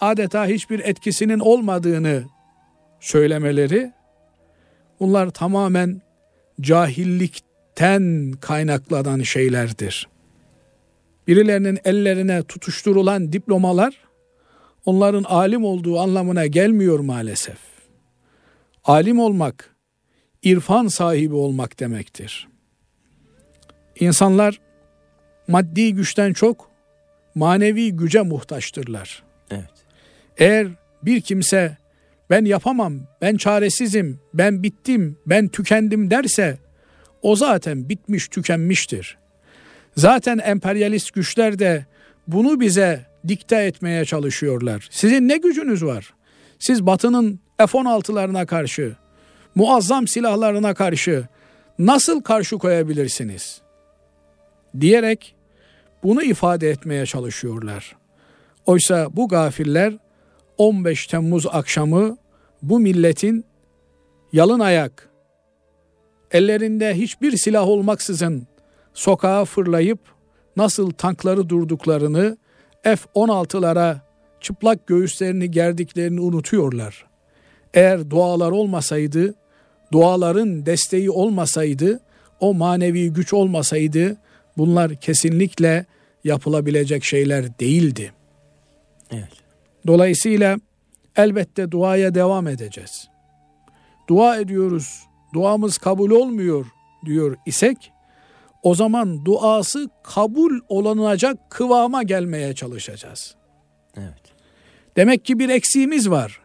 adeta 0.00 0.46
hiçbir 0.46 0.80
etkisinin 0.80 1.38
olmadığını 1.38 2.24
söylemeleri 3.00 3.92
bunlar 5.00 5.30
tamamen 5.30 6.02
cahillikten 6.60 8.32
kaynaklanan 8.40 9.22
şeylerdir. 9.22 10.08
Birilerinin 11.26 11.78
ellerine 11.84 12.42
tutuşturulan 12.42 13.32
diplomalar 13.32 13.94
onların 14.84 15.24
alim 15.24 15.64
olduğu 15.64 16.00
anlamına 16.00 16.46
gelmiyor 16.46 16.98
maalesef. 16.98 17.58
Alim 18.84 19.20
olmak, 19.20 19.73
irfan 20.44 20.86
sahibi 20.86 21.34
olmak 21.34 21.80
demektir. 21.80 22.48
İnsanlar 24.00 24.60
maddi 25.48 25.94
güçten 25.94 26.32
çok 26.32 26.70
manevi 27.34 27.92
güce 27.92 28.22
muhtaçtırlar. 28.22 29.22
Evet. 29.50 29.70
Eğer 30.38 30.68
bir 31.02 31.20
kimse 31.20 31.76
ben 32.30 32.44
yapamam, 32.44 33.00
ben 33.20 33.36
çaresizim, 33.36 34.20
ben 34.34 34.62
bittim, 34.62 35.18
ben 35.26 35.48
tükendim 35.48 36.10
derse 36.10 36.58
o 37.22 37.36
zaten 37.36 37.88
bitmiş, 37.88 38.28
tükenmiştir. 38.28 39.18
Zaten 39.96 40.38
emperyalist 40.38 41.12
güçler 41.12 41.58
de 41.58 41.86
bunu 42.28 42.60
bize 42.60 43.06
dikte 43.28 43.56
etmeye 43.56 44.04
çalışıyorlar. 44.04 44.88
Sizin 44.90 45.28
ne 45.28 45.36
gücünüz 45.36 45.84
var? 45.84 46.14
Siz 46.58 46.86
Batı'nın 46.86 47.40
F-16'larına 47.58 48.46
karşı, 48.46 48.96
muazzam 49.54 50.08
silahlarına 50.08 50.74
karşı 50.74 51.28
nasıl 51.78 52.20
karşı 52.20 52.58
koyabilirsiniz? 52.58 53.60
Diyerek 54.80 55.34
bunu 56.02 56.22
ifade 56.22 56.70
etmeye 56.70 57.06
çalışıyorlar. 57.06 57.96
Oysa 58.66 59.08
bu 59.12 59.28
gafiller 59.28 59.94
15 60.58 61.06
Temmuz 61.06 61.46
akşamı 61.46 62.16
bu 62.62 62.80
milletin 62.80 63.44
yalın 64.32 64.60
ayak, 64.60 65.08
ellerinde 66.30 66.94
hiçbir 66.94 67.36
silah 67.36 67.68
olmaksızın 67.68 68.46
sokağa 68.94 69.44
fırlayıp 69.44 69.98
nasıl 70.56 70.90
tankları 70.90 71.48
durduklarını, 71.48 72.36
F-16'lara 72.82 73.96
çıplak 74.40 74.86
göğüslerini 74.86 75.50
gerdiklerini 75.50 76.20
unutuyorlar. 76.20 77.06
Eğer 77.74 78.10
dualar 78.10 78.50
olmasaydı, 78.50 79.34
duaların 79.94 80.66
desteği 80.66 81.10
olmasaydı, 81.10 82.00
o 82.40 82.54
manevi 82.54 83.12
güç 83.12 83.32
olmasaydı 83.32 84.16
bunlar 84.56 84.94
kesinlikle 84.94 85.86
yapılabilecek 86.24 87.04
şeyler 87.04 87.58
değildi. 87.58 88.12
Evet. 89.10 89.32
Dolayısıyla 89.86 90.56
elbette 91.16 91.70
duaya 91.70 92.14
devam 92.14 92.48
edeceğiz. 92.48 93.08
Dua 94.08 94.36
ediyoruz, 94.36 95.02
duamız 95.34 95.78
kabul 95.78 96.10
olmuyor 96.10 96.66
diyor 97.04 97.36
isek 97.46 97.92
o 98.62 98.74
zaman 98.74 99.24
duası 99.24 99.88
kabul 100.02 100.60
olunacak 100.68 101.50
kıvama 101.50 102.02
gelmeye 102.02 102.54
çalışacağız. 102.54 103.34
Evet. 103.96 104.22
Demek 104.96 105.24
ki 105.24 105.38
bir 105.38 105.48
eksiğimiz 105.48 106.10
var. 106.10 106.40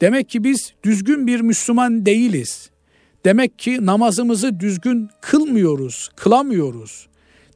Demek 0.00 0.28
ki 0.28 0.44
biz 0.44 0.72
düzgün 0.84 1.26
bir 1.26 1.40
Müslüman 1.40 2.06
değiliz. 2.06 2.71
Demek 3.24 3.58
ki 3.58 3.86
namazımızı 3.86 4.60
düzgün 4.60 5.10
kılmıyoruz, 5.20 6.10
kılamıyoruz. 6.16 7.08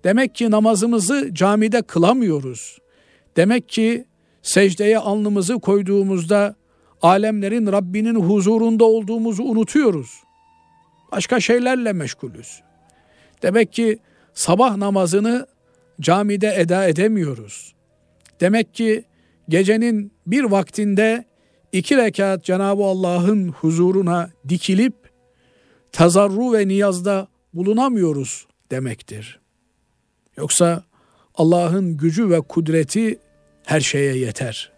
Demek 0.04 0.34
ki 0.34 0.50
namazımızı 0.50 1.34
camide 1.34 1.82
kılamıyoruz. 1.82 2.78
Demek 3.36 3.68
ki 3.68 4.04
secdeye 4.42 4.98
alnımızı 4.98 5.54
koyduğumuzda 5.54 6.54
alemlerin 7.02 7.66
Rabbinin 7.66 8.14
huzurunda 8.14 8.84
olduğumuzu 8.84 9.42
unutuyoruz. 9.42 10.10
Başka 11.12 11.40
şeylerle 11.40 11.92
meşgulüz. 11.92 12.62
Demek 13.42 13.72
ki 13.72 13.98
sabah 14.34 14.76
namazını 14.76 15.46
camide 16.00 16.54
eda 16.56 16.88
edemiyoruz. 16.88 17.74
Demek 18.40 18.74
ki 18.74 19.04
gecenin 19.48 20.12
bir 20.26 20.44
vaktinde 20.44 21.24
iki 21.72 21.96
rekat 21.96 22.44
Cenab-ı 22.44 22.84
Allah'ın 22.84 23.48
huzuruna 23.48 24.30
dikilip 24.48 24.94
tazarru 25.96 26.52
ve 26.52 26.68
niyazda 26.68 27.28
bulunamıyoruz 27.54 28.46
demektir. 28.70 29.40
Yoksa 30.36 30.82
Allah'ın 31.34 31.96
gücü 31.96 32.30
ve 32.30 32.40
kudreti 32.40 33.18
her 33.64 33.80
şeye 33.80 34.16
yeter. 34.16 34.72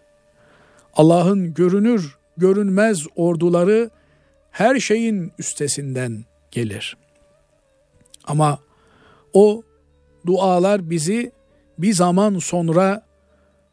Allah'ın 0.93 1.53
görünür, 1.53 2.17
görünmez 2.37 3.07
orduları 3.15 3.89
her 4.51 4.79
şeyin 4.79 5.31
üstesinden 5.39 6.25
gelir. 6.51 6.97
Ama 8.23 8.59
o 9.33 9.63
dualar 10.25 10.89
bizi 10.89 11.31
bir 11.77 11.93
zaman 11.93 12.39
sonra 12.39 13.05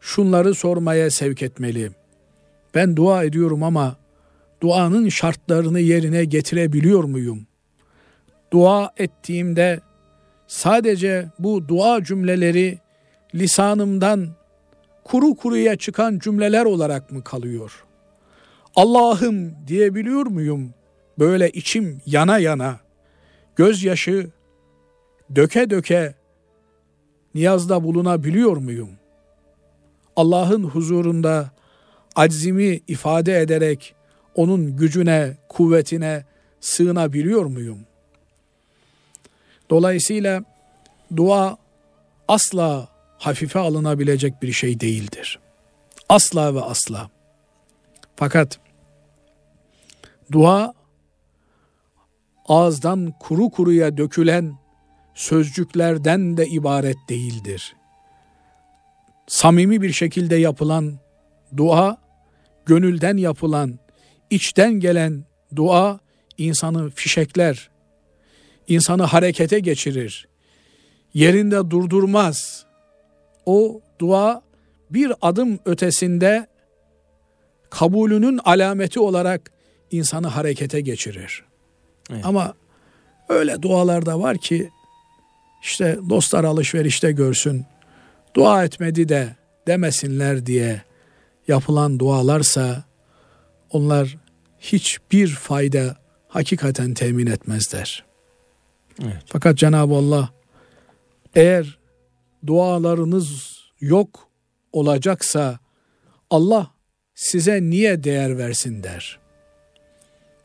şunları 0.00 0.54
sormaya 0.54 1.10
sevk 1.10 1.42
etmeli. 1.42 1.90
Ben 2.74 2.96
dua 2.96 3.24
ediyorum 3.24 3.62
ama 3.62 3.96
duanın 4.60 5.08
şartlarını 5.08 5.80
yerine 5.80 6.24
getirebiliyor 6.24 7.04
muyum? 7.04 7.46
Dua 8.52 8.92
ettiğimde 8.96 9.80
sadece 10.46 11.30
bu 11.38 11.68
dua 11.68 12.04
cümleleri 12.04 12.78
lisanımdan 13.34 14.28
kuru 15.04 15.34
kuruya 15.34 15.76
çıkan 15.76 16.18
cümleler 16.18 16.64
olarak 16.64 17.12
mı 17.12 17.24
kalıyor? 17.24 17.84
Allah'ım 18.76 19.54
diyebiliyor 19.66 20.26
muyum? 20.26 20.74
Böyle 21.18 21.50
içim 21.50 22.00
yana 22.06 22.38
yana, 22.38 22.80
gözyaşı 23.56 24.30
döke 25.34 25.70
döke 25.70 26.14
niyazda 27.34 27.84
bulunabiliyor 27.84 28.56
muyum? 28.56 28.90
Allah'ın 30.16 30.62
huzurunda 30.64 31.50
aczimi 32.14 32.80
ifade 32.88 33.40
ederek 33.40 33.95
onun 34.36 34.76
gücüne, 34.76 35.36
kuvvetine 35.48 36.24
sığınabiliyor 36.60 37.44
muyum? 37.44 37.78
Dolayısıyla 39.70 40.44
dua 41.16 41.56
asla 42.28 42.88
hafife 43.18 43.58
alınabilecek 43.58 44.42
bir 44.42 44.52
şey 44.52 44.80
değildir. 44.80 45.38
Asla 46.08 46.54
ve 46.54 46.60
asla. 46.60 47.10
Fakat 48.16 48.58
dua 50.32 50.74
ağızdan 52.48 53.14
kuru 53.20 53.50
kuruya 53.50 53.96
dökülen 53.96 54.58
sözcüklerden 55.14 56.36
de 56.36 56.46
ibaret 56.46 56.96
değildir. 57.08 57.76
Samimi 59.26 59.82
bir 59.82 59.92
şekilde 59.92 60.36
yapılan 60.36 60.98
dua, 61.56 61.98
gönülden 62.66 63.16
yapılan, 63.16 63.78
içten 64.30 64.72
gelen 64.72 65.24
dua 65.56 66.00
insanı 66.38 66.90
fişekler, 66.90 67.70
insanı 68.68 69.02
harekete 69.02 69.60
geçirir, 69.60 70.28
yerinde 71.14 71.70
durdurmaz. 71.70 72.66
O 73.46 73.80
dua 73.98 74.42
bir 74.90 75.12
adım 75.22 75.58
ötesinde 75.64 76.46
kabulünün 77.70 78.40
alameti 78.44 79.00
olarak 79.00 79.52
insanı 79.90 80.26
harekete 80.26 80.80
geçirir. 80.80 81.44
Evet. 82.10 82.26
Ama 82.26 82.54
öyle 83.28 83.62
dualar 83.62 84.06
da 84.06 84.20
var 84.20 84.38
ki 84.38 84.70
işte 85.62 85.98
dostlar 86.10 86.44
alışverişte 86.44 87.12
görsün, 87.12 87.66
dua 88.34 88.64
etmedi 88.64 89.08
de 89.08 89.36
demesinler 89.66 90.46
diye 90.46 90.82
yapılan 91.48 91.98
dualarsa 91.98 92.84
onlar 93.70 94.16
hiçbir 94.58 95.28
fayda 95.28 95.96
hakikaten 96.28 96.94
temin 96.94 97.26
etmezler. 97.26 98.04
Evet. 99.02 99.22
Fakat 99.26 99.58
Cenab-ı 99.58 99.94
Allah 99.94 100.30
eğer 101.34 101.78
dualarınız 102.46 103.56
yok 103.80 104.28
olacaksa 104.72 105.58
Allah 106.30 106.70
size 107.14 107.62
niye 107.62 108.04
değer 108.04 108.38
versin 108.38 108.82
der. 108.82 109.18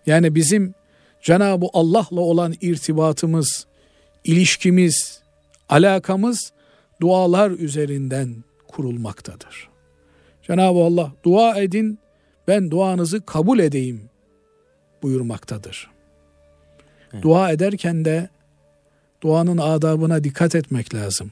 Yani 0.05 0.35
bizim 0.35 0.73
Cenab-ı 1.21 1.65
Allah'la 1.73 2.19
olan 2.19 2.53
irtibatımız, 2.61 3.67
ilişkimiz, 4.23 5.21
alakamız 5.69 6.53
dualar 7.01 7.51
üzerinden 7.51 8.43
kurulmaktadır. 8.67 9.69
Cenab-ı 10.43 10.79
Allah 10.79 11.11
dua 11.23 11.57
edin 11.61 11.99
ben 12.47 12.71
duanızı 12.71 13.25
kabul 13.25 13.59
edeyim 13.59 14.01
buyurmaktadır. 15.03 15.89
Evet. 17.13 17.23
Dua 17.23 17.51
ederken 17.51 18.05
de 18.05 18.29
duanın 19.21 19.57
adabına 19.57 20.23
dikkat 20.23 20.55
etmek 20.55 20.93
lazım. 20.93 21.31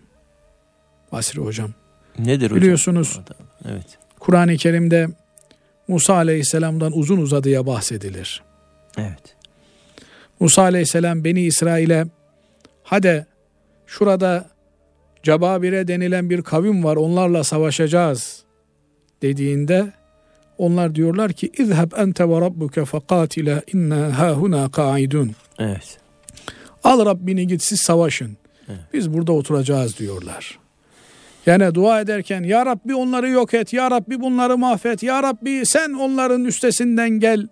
Basri 1.11 1.41
hocam. 1.41 1.71
Nedir 2.19 2.45
hocam? 2.45 2.57
Biliyorsunuz. 2.57 3.19
Evet. 3.65 3.97
Kur'an-ı 4.19 4.57
Kerim'de 4.57 5.07
Musa 5.87 6.13
Aleyhisselam'dan 6.13 6.97
uzun 6.97 7.17
uzadıya 7.17 7.65
bahsedilir. 7.65 8.43
Evet. 8.97 9.35
Musa 10.39 10.61
Aleyhisselam 10.61 11.23
Beni 11.23 11.41
İsrail'e 11.41 12.05
hadi 12.83 13.25
şurada 13.87 14.49
Cebabire 15.23 15.87
denilen 15.87 16.29
bir 16.29 16.41
kavim 16.41 16.83
var 16.83 16.95
onlarla 16.95 17.43
savaşacağız 17.43 18.43
dediğinde 19.21 19.93
onlar 20.59 20.95
diyorlar 20.95 21.33
ki 21.33 21.51
izheb 21.57 21.91
ente 21.97 22.29
ve 22.29 22.41
rabbuke 22.41 22.85
fekatile 22.85 23.61
inna 23.73 24.19
hahuna 24.19 24.71
kaidun. 24.71 25.31
Evet. 25.59 25.97
Al 26.83 27.05
Rabbini 27.05 27.47
git 27.47 27.63
siz 27.63 27.79
savaşın. 27.79 28.37
Evet. 28.69 28.79
Biz 28.93 29.13
burada 29.13 29.31
oturacağız 29.31 29.97
diyorlar. 29.97 30.59
Yani 31.45 31.75
dua 31.75 32.01
ederken 32.01 32.43
ya 32.43 32.65
Rabbi 32.65 32.95
onları 32.95 33.29
yok 33.29 33.53
et, 33.53 33.73
ya 33.73 33.91
Rabbi 33.91 34.21
bunları 34.21 34.57
mahvet, 34.57 35.03
ya 35.03 35.23
Rabbi 35.23 35.65
sen 35.65 35.93
onların 35.93 36.45
üstesinden 36.45 37.09
gel 37.09 37.47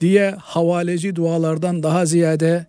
diye 0.00 0.34
havaleci 0.38 1.16
dualardan 1.16 1.82
daha 1.82 2.06
ziyade 2.06 2.66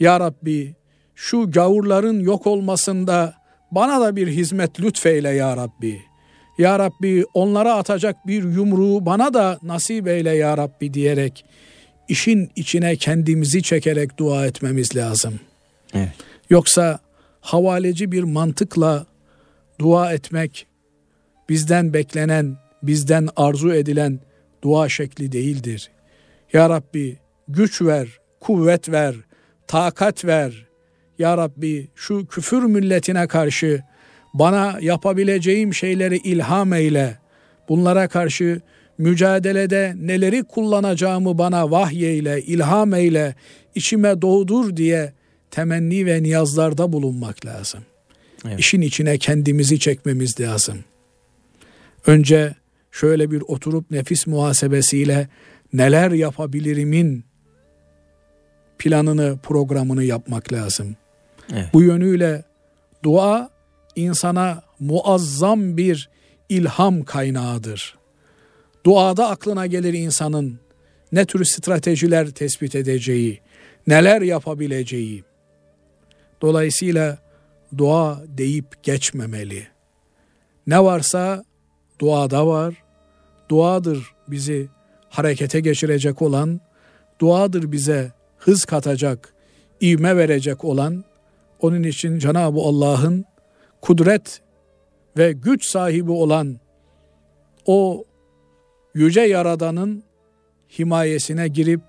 ya 0.00 0.20
Rabbi 0.20 0.74
şu 1.14 1.50
gavurların 1.50 2.20
yok 2.20 2.46
olmasında 2.46 3.34
bana 3.70 4.00
da 4.00 4.16
bir 4.16 4.28
hizmet 4.28 4.80
lütfeyle 4.80 5.28
ya 5.28 5.56
Rabbi. 5.56 6.07
Ya 6.58 6.78
Rabbi 6.78 7.24
onlara 7.34 7.74
atacak 7.74 8.26
bir 8.26 8.42
yumruğu 8.42 9.06
bana 9.06 9.34
da 9.34 9.58
nasip 9.62 10.08
eyle 10.08 10.30
ya 10.30 10.56
Rabbi 10.56 10.94
diyerek 10.94 11.44
işin 12.08 12.50
içine 12.56 12.96
kendimizi 12.96 13.62
çekerek 13.62 14.18
dua 14.18 14.46
etmemiz 14.46 14.96
lazım. 14.96 15.40
Evet. 15.94 16.08
Yoksa 16.50 16.98
havaleci 17.40 18.12
bir 18.12 18.22
mantıkla 18.22 19.06
dua 19.78 20.12
etmek 20.12 20.66
bizden 21.48 21.92
beklenen, 21.92 22.56
bizden 22.82 23.28
arzu 23.36 23.74
edilen 23.74 24.20
dua 24.62 24.88
şekli 24.88 25.32
değildir. 25.32 25.90
Ya 26.52 26.70
Rabbi 26.70 27.18
güç 27.48 27.82
ver, 27.82 28.08
kuvvet 28.40 28.88
ver, 28.88 29.14
takat 29.66 30.24
ver. 30.24 30.66
Ya 31.18 31.36
Rabbi 31.36 31.88
şu 31.94 32.26
küfür 32.26 32.62
milletine 32.62 33.26
karşı 33.26 33.82
bana 34.34 34.78
yapabileceğim 34.80 35.74
şeyleri 35.74 36.16
ilham 36.16 36.72
eyle. 36.72 37.18
Bunlara 37.68 38.08
karşı 38.08 38.60
mücadelede 38.98 39.94
neleri 39.96 40.42
kullanacağımı 40.44 41.38
bana 41.38 41.70
vahyeyle, 41.70 42.42
ilham 42.42 42.94
eyle, 42.94 43.34
içime 43.74 44.22
doğdur 44.22 44.76
diye 44.76 45.12
temenni 45.50 46.06
ve 46.06 46.22
niyazlarda 46.22 46.92
bulunmak 46.92 47.46
lazım. 47.46 47.80
Evet. 48.46 48.60
İşin 48.60 48.80
içine 48.80 49.18
kendimizi 49.18 49.80
çekmemiz 49.80 50.40
lazım. 50.40 50.78
Önce 52.06 52.54
şöyle 52.92 53.30
bir 53.30 53.40
oturup 53.40 53.90
nefis 53.90 54.26
muhasebesiyle 54.26 55.28
neler 55.72 56.10
yapabilirimin 56.10 57.24
planını, 58.78 59.38
programını 59.42 60.04
yapmak 60.04 60.52
lazım. 60.52 60.96
Evet. 61.52 61.66
Bu 61.72 61.82
yönüyle 61.82 62.44
dua 63.02 63.50
insana 63.98 64.62
muazzam 64.80 65.76
bir 65.76 66.08
ilham 66.48 67.04
kaynağıdır. 67.04 67.98
Duada 68.86 69.28
aklına 69.28 69.66
gelir 69.66 69.94
insanın 69.94 70.60
ne 71.12 71.24
tür 71.24 71.44
stratejiler 71.44 72.30
tespit 72.30 72.74
edeceği, 72.74 73.40
neler 73.86 74.22
yapabileceği. 74.22 75.24
Dolayısıyla 76.42 77.18
dua 77.78 78.22
deyip 78.26 78.82
geçmemeli. 78.82 79.66
Ne 80.66 80.84
varsa 80.84 81.44
duada 82.00 82.46
var. 82.46 82.74
Duadır 83.50 84.12
bizi 84.28 84.68
harekete 85.08 85.60
geçirecek 85.60 86.22
olan, 86.22 86.60
duadır 87.20 87.72
bize 87.72 88.12
hız 88.38 88.64
katacak, 88.64 89.34
ivme 89.82 90.16
verecek 90.16 90.64
olan, 90.64 91.04
onun 91.60 91.82
için 91.82 92.18
Cenab-ı 92.18 92.60
Allah'ın 92.60 93.24
kudret 93.80 94.40
ve 95.16 95.32
güç 95.32 95.66
sahibi 95.66 96.10
olan 96.10 96.60
o 97.66 98.04
yüce 98.94 99.20
yaradanın 99.20 100.02
himayesine 100.78 101.48
girip 101.48 101.80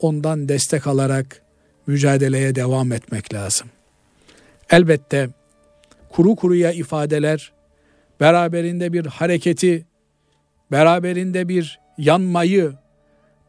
ondan 0.00 0.48
destek 0.48 0.86
alarak 0.86 1.42
mücadeleye 1.86 2.54
devam 2.54 2.92
etmek 2.92 3.34
lazım. 3.34 3.68
Elbette 4.70 5.28
kuru 6.08 6.36
kuruya 6.36 6.72
ifadeler 6.72 7.52
beraberinde 8.20 8.92
bir 8.92 9.06
hareketi, 9.06 9.86
beraberinde 10.70 11.48
bir 11.48 11.80
yanmayı, 11.98 12.72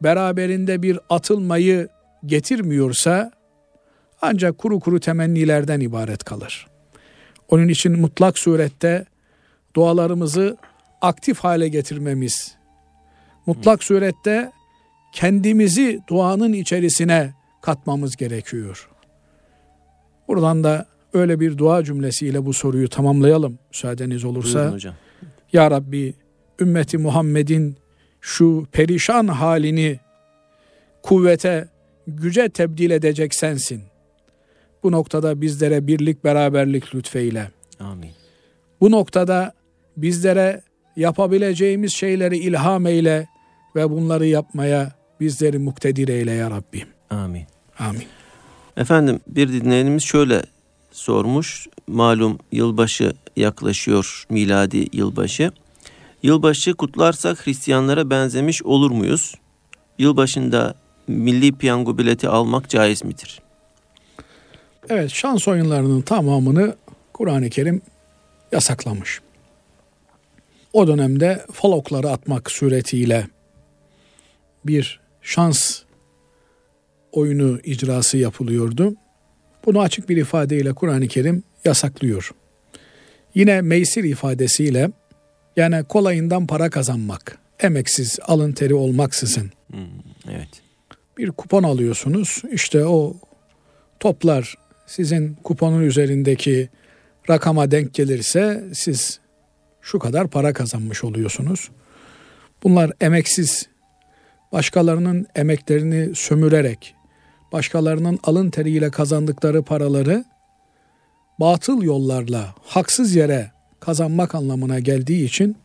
beraberinde 0.02 0.82
bir 0.82 0.98
atılmayı 1.10 1.88
getirmiyorsa 2.26 3.32
ancak 4.22 4.58
kuru 4.58 4.80
kuru 4.80 5.00
temennilerden 5.00 5.80
ibaret 5.80 6.24
kalır. 6.24 6.66
Onun 7.48 7.68
için 7.68 8.00
mutlak 8.00 8.38
surette 8.38 9.06
dualarımızı 9.76 10.56
aktif 11.00 11.38
hale 11.38 11.68
getirmemiz, 11.68 12.54
mutlak 13.46 13.84
surette 13.84 14.52
kendimizi 15.12 16.00
duanın 16.08 16.52
içerisine 16.52 17.34
katmamız 17.60 18.16
gerekiyor. 18.16 18.88
Buradan 20.28 20.64
da 20.64 20.86
öyle 21.12 21.40
bir 21.40 21.58
dua 21.58 21.84
cümlesiyle 21.84 22.46
bu 22.46 22.52
soruyu 22.52 22.88
tamamlayalım 22.88 23.58
müsaadeniz 23.70 24.24
olursa. 24.24 24.58
Buyurun 24.58 24.74
hocam. 24.74 24.94
Ya 25.52 25.70
Rabbi 25.70 26.14
ümmeti 26.60 26.98
Muhammed'in 26.98 27.76
şu 28.20 28.66
perişan 28.72 29.28
halini 29.28 30.00
kuvvete, 31.02 31.68
güce 32.06 32.48
tebdil 32.48 32.90
edecek 32.90 33.34
sensin. 33.34 33.82
Bu 34.86 34.92
noktada 34.92 35.40
bizlere 35.40 35.86
birlik 35.86 36.24
beraberlik 36.24 36.94
lütfeyle. 36.94 37.50
Amin. 37.80 38.10
Bu 38.80 38.90
noktada 38.90 39.52
bizlere 39.96 40.62
yapabileceğimiz 40.96 41.92
şeyleri 41.92 42.38
ilham 42.38 42.86
eyle 42.86 43.28
ve 43.76 43.90
bunları 43.90 44.26
yapmaya 44.26 44.92
bizleri 45.20 45.58
muktedir 45.58 46.08
eyle 46.08 46.32
ya 46.32 46.50
Rabbi. 46.50 46.84
Amin. 47.10 47.44
Amin. 47.78 48.02
Efendim 48.76 49.20
bir 49.28 49.48
dinleyenimiz 49.48 50.02
şöyle 50.02 50.42
sormuş. 50.92 51.66
Malum 51.86 52.38
yılbaşı 52.52 53.12
yaklaşıyor 53.36 54.24
miladi 54.30 54.86
yılbaşı. 54.92 55.50
Yılbaşı 56.22 56.74
kutlarsak 56.74 57.46
Hristiyanlara 57.46 58.10
benzemiş 58.10 58.62
olur 58.62 58.90
muyuz? 58.90 59.34
Yılbaşında 59.98 60.74
milli 61.08 61.52
piyango 61.52 61.98
bileti 61.98 62.28
almak 62.28 62.68
caiz 62.68 63.04
midir? 63.04 63.45
Evet 64.88 65.10
şans 65.10 65.48
oyunlarının 65.48 66.02
tamamını 66.02 66.76
Kur'an-ı 67.12 67.50
Kerim 67.50 67.82
yasaklamış. 68.52 69.20
O 70.72 70.86
dönemde 70.86 71.44
falokları 71.52 72.10
atmak 72.10 72.50
suretiyle 72.50 73.26
bir 74.64 75.00
şans 75.22 75.82
oyunu 77.12 77.60
icrası 77.64 78.18
yapılıyordu. 78.18 78.94
Bunu 79.66 79.80
açık 79.80 80.08
bir 80.08 80.16
ifadeyle 80.16 80.72
Kur'an-ı 80.72 81.08
Kerim 81.08 81.42
yasaklıyor. 81.64 82.30
Yine 83.34 83.60
meysir 83.60 84.04
ifadesiyle 84.04 84.90
yani 85.56 85.84
kolayından 85.84 86.46
para 86.46 86.70
kazanmak, 86.70 87.38
emeksiz, 87.60 88.18
alın 88.22 88.52
teri 88.52 88.74
olmaksızın 88.74 89.50
Hmm, 89.70 89.78
evet. 90.30 90.48
bir 91.18 91.30
kupon 91.30 91.62
alıyorsunuz. 91.62 92.42
İşte 92.52 92.86
o 92.86 93.16
toplar 94.00 94.54
sizin 94.86 95.34
kuponun 95.34 95.82
üzerindeki 95.82 96.68
rakama 97.30 97.70
denk 97.70 97.94
gelirse 97.94 98.64
siz 98.74 99.20
şu 99.80 99.98
kadar 99.98 100.28
para 100.28 100.52
kazanmış 100.52 101.04
oluyorsunuz. 101.04 101.70
Bunlar 102.62 102.92
emeksiz 103.00 103.68
başkalarının 104.52 105.26
emeklerini 105.34 106.14
sömürerek 106.14 106.94
başkalarının 107.52 108.18
alın 108.22 108.50
teriyle 108.50 108.90
kazandıkları 108.90 109.62
paraları 109.62 110.24
batıl 111.40 111.82
yollarla 111.82 112.54
haksız 112.64 113.14
yere 113.14 113.50
kazanmak 113.80 114.34
anlamına 114.34 114.78
geldiği 114.78 115.24
için 115.24 115.56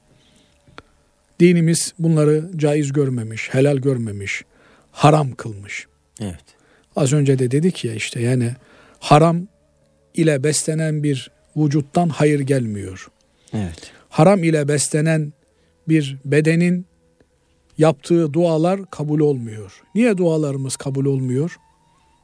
dinimiz 1.40 1.94
bunları 2.00 2.50
caiz 2.56 2.94
görmemiş, 2.94 3.50
helal 3.52 3.78
görmemiş, 3.78 4.44
haram 4.92 5.32
kılmış. 5.32 5.88
Evet. 6.22 6.46
Az 6.96 7.14
önce 7.14 7.40
de 7.40 7.52
dedik 7.52 7.86
ya 7.86 7.94
işte 7.94 8.22
yani 8.22 8.52
haram 9.02 9.48
ile 10.14 10.44
beslenen 10.44 11.04
bir 11.04 11.32
vücuttan 11.58 12.10
hayır 12.10 12.40
gelmiyor. 12.40 13.08
Evet. 13.54 13.92
Haram 14.10 14.44
ile 14.44 14.68
beslenen 14.68 15.34
bir 15.88 16.18
bedenin 16.26 16.86
yaptığı 17.78 18.34
dualar 18.34 18.90
kabul 18.90 19.20
olmuyor. 19.20 19.82
Niye 19.96 20.18
dualarımız 20.18 20.76
kabul 20.76 21.06
olmuyor 21.06 21.56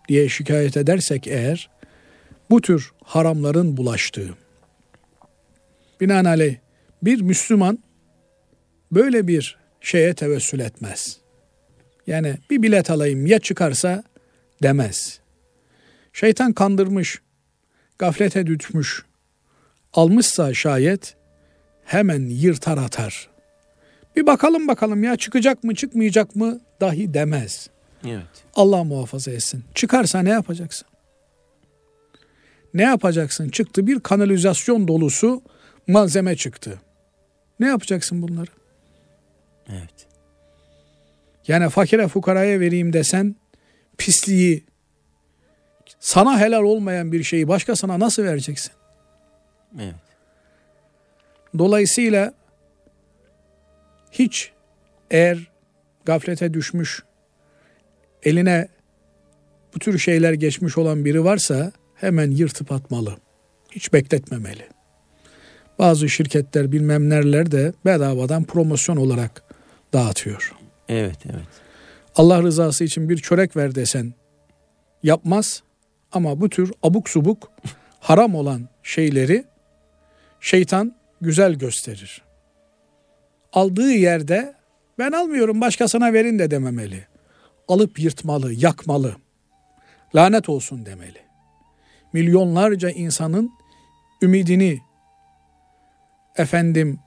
diye 0.08 0.30
şikayet 0.30 0.78
edersek 0.78 1.28
eğer 1.28 1.70
bu 2.50 2.62
tür 2.62 2.92
haramların 3.04 3.78
bulaştığı. 3.78 4.30
Binaenaleyh 6.02 6.56
bir 7.04 7.22
Müslüman 7.22 7.80
böyle 8.92 9.28
bir 9.28 9.58
şeye 9.82 10.14
tevessül 10.14 10.60
etmez. 10.60 11.18
Yani 12.08 12.38
bir 12.50 12.62
bilet 12.62 12.90
alayım 12.90 13.26
ya 13.26 13.40
çıkarsa 13.40 14.04
demez. 14.64 15.20
Şeytan 16.20 16.54
kandırmış, 16.54 17.22
gaflete 18.00 18.48
düşmüş, 18.48 19.06
almışsa 19.94 20.54
şayet 20.54 21.16
hemen 21.86 22.30
yırtar 22.30 22.78
atar. 22.78 23.30
Bir 24.16 24.26
bakalım 24.26 24.68
bakalım 24.68 25.04
ya 25.04 25.18
çıkacak 25.18 25.64
mı 25.64 25.76
çıkmayacak 25.76 26.36
mı 26.36 26.60
dahi 26.82 27.14
demez. 27.14 27.70
Evet. 28.08 28.46
Allah 28.56 28.84
muhafaza 28.84 29.32
etsin. 29.32 29.64
Çıkarsa 29.76 30.20
ne 30.20 30.30
yapacaksın? 30.30 30.88
Ne 32.74 32.84
yapacaksın? 32.84 33.50
Çıktı 33.50 33.88
bir 33.88 34.00
kanalizasyon 34.00 34.88
dolusu 34.88 35.42
malzeme 35.88 36.36
çıktı. 36.36 36.82
Ne 37.60 37.68
yapacaksın 37.68 38.22
bunları? 38.22 38.52
Evet. 39.70 40.08
Yani 41.48 41.70
fakire 41.70 42.08
fukaraya 42.08 42.60
vereyim 42.60 42.94
desen 42.94 43.36
pisliği 43.98 44.64
sana 46.00 46.40
helal 46.40 46.64
olmayan 46.64 47.12
bir 47.12 47.24
şeyi 47.24 47.48
başkasına 47.48 48.00
nasıl 48.00 48.24
vereceksin? 48.24 48.72
Evet. 49.80 49.96
Dolayısıyla 51.58 52.34
hiç 54.12 54.52
eğer 55.12 55.52
gaflete 56.06 56.54
düşmüş, 56.54 57.04
eline 58.24 58.68
bu 59.76 59.80
tür 59.80 60.00
şeyler 60.00 60.34
geçmiş 60.34 60.78
olan 60.78 61.06
biri 61.06 61.24
varsa 61.24 61.72
hemen 61.96 62.32
yırtıp 62.32 62.72
atmalı. 62.72 63.18
Hiç 63.72 63.94
bekletmemeli. 63.94 64.68
Bazı 65.80 66.10
şirketler 66.10 66.72
bilmem 66.72 67.10
nereler 67.10 67.52
de 67.52 67.74
bedavadan 67.86 68.44
promosyon 68.44 68.98
olarak 68.98 69.44
dağıtıyor. 69.94 70.54
Evet, 70.90 71.18
evet. 71.26 71.48
Allah 72.16 72.44
rızası 72.44 72.84
için 72.84 73.10
bir 73.10 73.18
çörek 73.18 73.58
ver 73.58 73.76
desen 73.76 74.14
yapmaz 75.04 75.64
ama 76.18 76.42
bu 76.42 76.50
tür 76.50 76.72
abuk 76.84 77.10
subuk 77.10 77.52
haram 78.00 78.36
olan 78.36 78.70
şeyleri 78.84 79.46
şeytan 80.40 80.96
güzel 81.22 81.54
gösterir. 81.54 82.22
Aldığı 83.54 83.92
yerde 83.92 84.56
ben 85.00 85.12
almıyorum 85.12 85.62
başkasına 85.62 86.14
verin 86.14 86.40
de 86.40 86.52
dememeli. 86.52 87.08
Alıp 87.68 88.00
yırtmalı, 88.00 88.54
yakmalı. 88.54 89.16
Lanet 90.16 90.50
olsun 90.50 90.86
demeli. 90.86 91.22
Milyonlarca 92.14 92.90
insanın 92.90 93.52
ümidini 94.22 94.80
efendim 96.38 97.00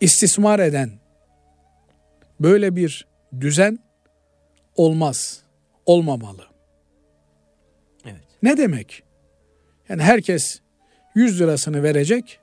istismar 0.00 0.58
eden 0.58 0.90
böyle 2.40 2.76
bir 2.76 3.06
düzen 3.40 3.78
olmaz, 4.76 5.42
olmamalı. 5.86 6.57
Ne 8.42 8.56
demek? 8.56 9.02
Yani 9.88 10.02
herkes 10.02 10.60
100 11.14 11.40
lirasını 11.40 11.82
verecek. 11.82 12.38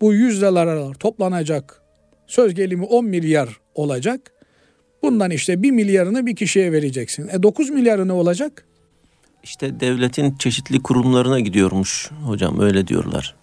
Bu 0.00 0.14
100 0.14 0.42
liralar 0.42 0.94
toplanacak. 0.94 1.82
Söz 2.26 2.54
gelimi 2.54 2.84
10 2.84 3.04
milyar 3.04 3.60
olacak. 3.74 4.32
Bundan 5.02 5.30
işte 5.30 5.62
1 5.62 5.70
milyarını 5.70 6.26
bir 6.26 6.36
kişiye 6.36 6.72
vereceksin. 6.72 7.28
E 7.28 7.42
9 7.42 7.70
milyarı 7.70 8.08
ne 8.08 8.12
olacak? 8.12 8.64
işte 9.42 9.80
devletin 9.80 10.36
çeşitli 10.36 10.82
kurumlarına 10.82 11.40
gidiyormuş 11.40 12.10
hocam 12.24 12.60
öyle 12.60 12.86
diyorlar. 12.86 13.34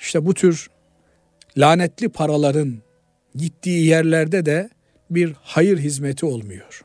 İşte 0.00 0.26
bu 0.26 0.34
tür 0.34 0.70
lanetli 1.56 2.08
paraların 2.08 2.78
gittiği 3.34 3.86
yerlerde 3.86 4.46
de 4.46 4.70
bir 5.10 5.32
hayır 5.42 5.78
hizmeti 5.78 6.26
olmuyor. 6.26 6.84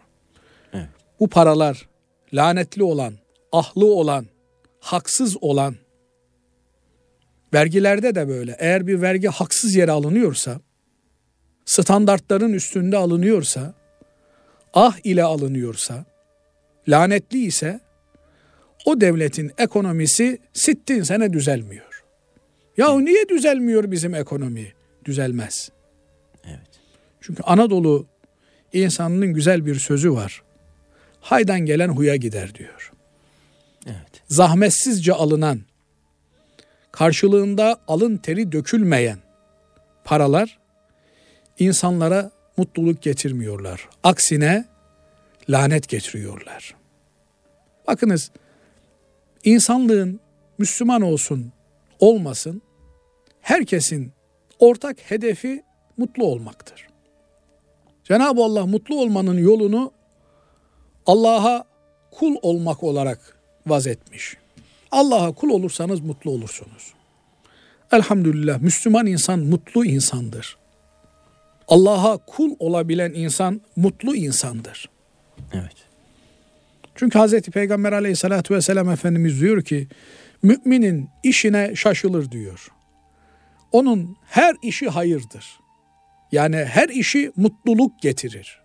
Evet. 0.74 0.90
Bu 1.20 1.30
paralar 1.30 1.90
lanetli 2.34 2.84
olan, 2.84 3.14
ahlı 3.54 3.86
olan, 3.86 4.26
haksız 4.80 5.44
olan 5.44 5.76
vergilerde 7.54 8.16
de 8.16 8.28
böyle. 8.28 8.56
Eğer 8.60 8.88
bir 8.88 9.02
vergi 9.02 9.28
haksız 9.28 9.76
yere 9.76 9.92
alınıyorsa, 9.92 10.60
standartların 11.66 12.54
üstünde 12.54 12.98
alınıyorsa, 12.98 13.74
ah 14.74 14.98
ile 15.04 15.24
alınıyorsa, 15.24 16.06
lanetli 16.88 17.46
ise 17.46 17.80
o 18.86 19.02
devletin 19.02 19.52
ekonomisi 19.58 20.38
sittin 20.54 21.04
sene 21.04 21.34
düzelmiyor. 21.34 22.04
Ya 22.78 23.00
niye 23.00 23.30
düzelmiyor 23.30 23.92
bizim 23.92 24.16
ekonomi? 24.16 24.74
Düzelmez. 25.06 25.70
Evet. 26.46 26.70
Çünkü 27.22 27.44
Anadolu 27.44 28.08
insanının 28.74 29.34
güzel 29.34 29.66
bir 29.66 29.76
sözü 29.76 30.14
var. 30.14 30.44
Haydan 31.22 31.60
gelen 31.60 31.90
huya 31.90 32.16
gider 32.16 32.56
diyor. 32.56 32.93
Zahmetsizce 34.34 35.14
alınan, 35.14 35.62
karşılığında 36.92 37.78
alın 37.88 38.18
teri 38.18 38.52
dökülmeyen 38.52 39.18
paralar 40.04 40.60
insanlara 41.60 42.32
mutluluk 42.58 43.02
getirmiyorlar. 43.02 43.90
Aksine 44.04 44.66
lanet 45.50 45.90
getiriyorlar. 45.90 46.76
Bakınız 47.88 48.32
insanlığın 49.44 50.20
Müslüman 50.58 51.02
olsun 51.02 51.52
olmasın 52.00 52.62
herkesin 53.42 54.12
ortak 54.60 55.12
hedefi 55.12 55.64
mutlu 55.98 56.26
olmaktır. 56.26 56.88
Cenab-ı 58.04 58.44
Allah 58.44 58.66
mutlu 58.66 59.02
olmanın 59.02 59.38
yolunu 59.38 59.92
Allah'a 61.06 61.66
kul 62.12 62.36
olmak 62.42 62.84
olarak 62.84 63.33
vazetmiş. 63.68 64.38
Allah'a 64.92 65.32
kul 65.32 65.50
olursanız 65.50 66.00
mutlu 66.00 66.32
olursunuz. 66.32 66.94
Elhamdülillah 67.92 68.60
Müslüman 68.60 69.06
insan 69.06 69.40
mutlu 69.40 69.86
insandır. 69.86 70.58
Allah'a 71.68 72.18
kul 72.18 72.56
olabilen 72.60 73.14
insan 73.14 73.62
mutlu 73.76 74.16
insandır. 74.16 74.90
Evet. 75.54 75.76
Çünkü 76.96 77.20
Hazreti 77.20 77.52
Peygamber 77.52 77.92
aleyhissalatü 77.92 78.56
vesselam 78.56 78.90
Efendimiz 78.90 79.42
diyor 79.42 79.62
ki 79.62 79.88
müminin 80.44 81.10
işine 81.24 81.76
şaşılır 81.76 82.32
diyor. 82.32 82.68
Onun 83.72 84.18
her 84.26 84.56
işi 84.62 84.90
hayırdır. 84.90 85.60
Yani 86.32 86.58
her 86.58 86.90
işi 86.90 87.32
mutluluk 87.36 88.02
getirir. 88.02 88.62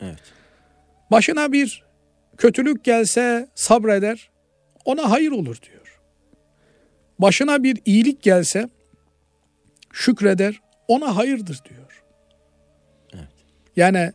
Evet. 0.00 0.22
Başına 1.10 1.52
bir 1.52 1.84
kötülük 2.36 2.84
gelse 2.84 3.48
sabreder, 3.54 4.30
ona 4.84 5.10
hayır 5.10 5.30
olur 5.30 5.58
diyor. 5.62 6.00
Başına 7.18 7.62
bir 7.62 7.78
iyilik 7.84 8.22
gelse 8.22 8.68
şükreder, 9.92 10.60
ona 10.88 11.16
hayırdır 11.16 11.60
diyor. 11.70 12.04
Evet. 13.14 13.28
Yani 13.76 14.12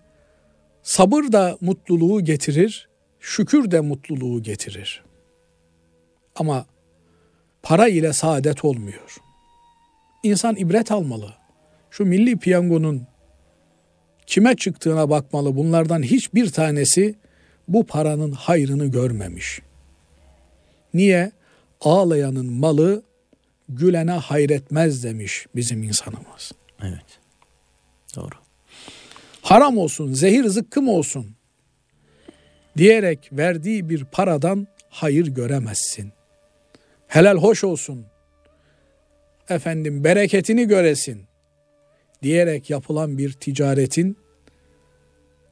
sabır 0.83 1.23
da 1.31 1.57
mutluluğu 1.61 2.23
getirir, 2.23 2.89
şükür 3.19 3.71
de 3.71 3.79
mutluluğu 3.79 4.43
getirir. 4.43 5.03
Ama 6.35 6.65
para 7.63 7.87
ile 7.87 8.13
saadet 8.13 8.65
olmuyor. 8.65 9.17
İnsan 10.23 10.55
ibret 10.55 10.91
almalı. 10.91 11.33
Şu 11.91 12.05
milli 12.05 12.37
piyangonun 12.37 13.07
kime 14.27 14.55
çıktığına 14.55 15.09
bakmalı. 15.09 15.55
Bunlardan 15.55 16.03
hiçbir 16.03 16.51
tanesi 16.51 17.15
bu 17.67 17.85
paranın 17.85 18.31
hayrını 18.31 18.85
görmemiş. 18.85 19.61
Niye? 20.93 21.31
Ağlayanın 21.81 22.51
malı 22.53 23.03
gülene 23.69 24.11
hayretmez 24.11 25.03
demiş 25.03 25.45
bizim 25.55 25.83
insanımız. 25.83 26.51
Evet. 26.81 27.19
Doğru. 28.15 28.35
Haram 29.41 29.77
olsun, 29.77 30.13
zehir 30.13 30.45
zıkkım 30.45 30.89
olsun 30.89 31.35
diyerek 32.77 33.29
verdiği 33.31 33.89
bir 33.89 34.05
paradan 34.05 34.67
hayır 34.89 35.27
göremezsin. 35.27 36.11
Helal 37.07 37.37
hoş 37.37 37.63
olsun. 37.63 38.05
Efendim 39.49 40.03
bereketini 40.03 40.67
göresin 40.67 41.23
diyerek 42.23 42.69
yapılan 42.69 43.17
bir 43.17 43.33
ticaretin 43.33 44.17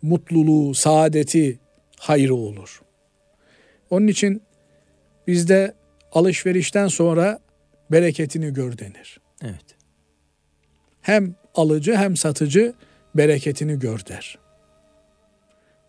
mutluluğu, 0.02 0.76
saadeti, 0.76 1.60
hayrı 1.98 2.36
olur. 2.36 2.82
Onun 3.90 4.08
için 4.08 4.42
bizde 5.28 5.74
alışverişten 6.12 6.88
sonra 6.88 7.40
bereketini 7.92 8.54
gör 8.54 8.78
denir. 8.78 9.20
Evet. 9.44 9.66
Hem 11.02 11.36
alıcı 11.56 11.96
hem 11.96 12.18
satıcı 12.18 12.74
bereketini 13.16 13.80
gör 13.80 14.06
der. 14.06 14.38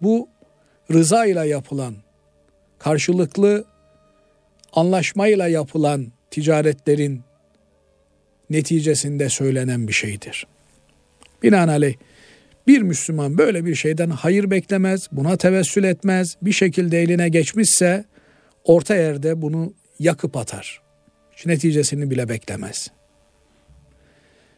Bu 0.02 0.28
rıza 0.92 1.26
ile 1.26 1.46
yapılan, 1.46 1.94
karşılıklı 2.78 3.64
anlaşmayla 4.72 5.48
yapılan 5.48 6.12
ticaretlerin 6.30 7.22
neticesinde 8.50 9.28
söylenen 9.28 9.88
bir 9.88 9.92
şeydir. 9.92 10.46
Binaenaleyh 11.42 11.94
bir 12.66 12.82
Müslüman 12.82 13.38
böyle 13.38 13.64
bir 13.64 13.74
şeyden 13.74 14.10
hayır 14.10 14.50
beklemez, 14.50 15.08
buna 15.12 15.36
tevessül 15.36 15.84
etmez. 15.84 16.36
Bir 16.42 16.52
şekilde 16.52 17.02
eline 17.02 17.28
geçmişse 17.28 18.04
orta 18.64 18.94
yerde 18.94 19.42
bunu 19.42 19.74
yakıp 19.98 20.36
atar. 20.36 20.82
Hiç 21.32 21.46
neticesini 21.46 22.10
bile 22.10 22.28
beklemez. 22.28 22.90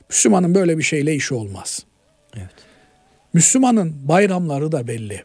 Müslümanın 0.09 0.55
böyle 0.55 0.79
bir 0.79 0.83
şeyle 0.83 1.15
işi 1.15 1.35
olmaz. 1.35 1.85
Evet. 2.37 2.51
Müslümanın 3.33 4.09
bayramları 4.09 4.73
da 4.73 4.87
belli. 4.87 5.23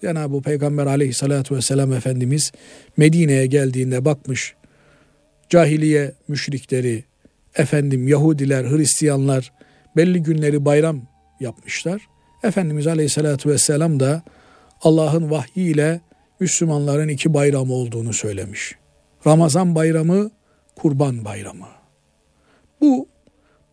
Cenab-ı 0.00 0.42
Peygamber 0.42 0.86
aleyhissalatü 0.86 1.56
vesselam 1.56 1.92
Efendimiz 1.92 2.52
Medine'ye 2.96 3.46
geldiğinde 3.46 4.04
bakmış 4.04 4.54
cahiliye 5.48 6.12
müşrikleri, 6.28 7.04
efendim 7.54 8.08
Yahudiler, 8.08 8.64
Hristiyanlar 8.64 9.52
belli 9.96 10.22
günleri 10.22 10.64
bayram 10.64 11.02
yapmışlar. 11.40 12.02
Efendimiz 12.42 12.86
Aleyhisselatü 12.86 13.50
Vesselam 13.50 14.00
da 14.00 14.22
Allah'ın 14.82 15.30
vahyiyle 15.30 16.00
Müslümanların 16.40 17.08
iki 17.08 17.34
bayramı 17.34 17.72
olduğunu 17.72 18.12
söylemiş. 18.12 18.74
Ramazan 19.26 19.74
bayramı, 19.74 20.30
kurban 20.76 21.24
bayramı. 21.24 21.66
Bu 22.80 23.08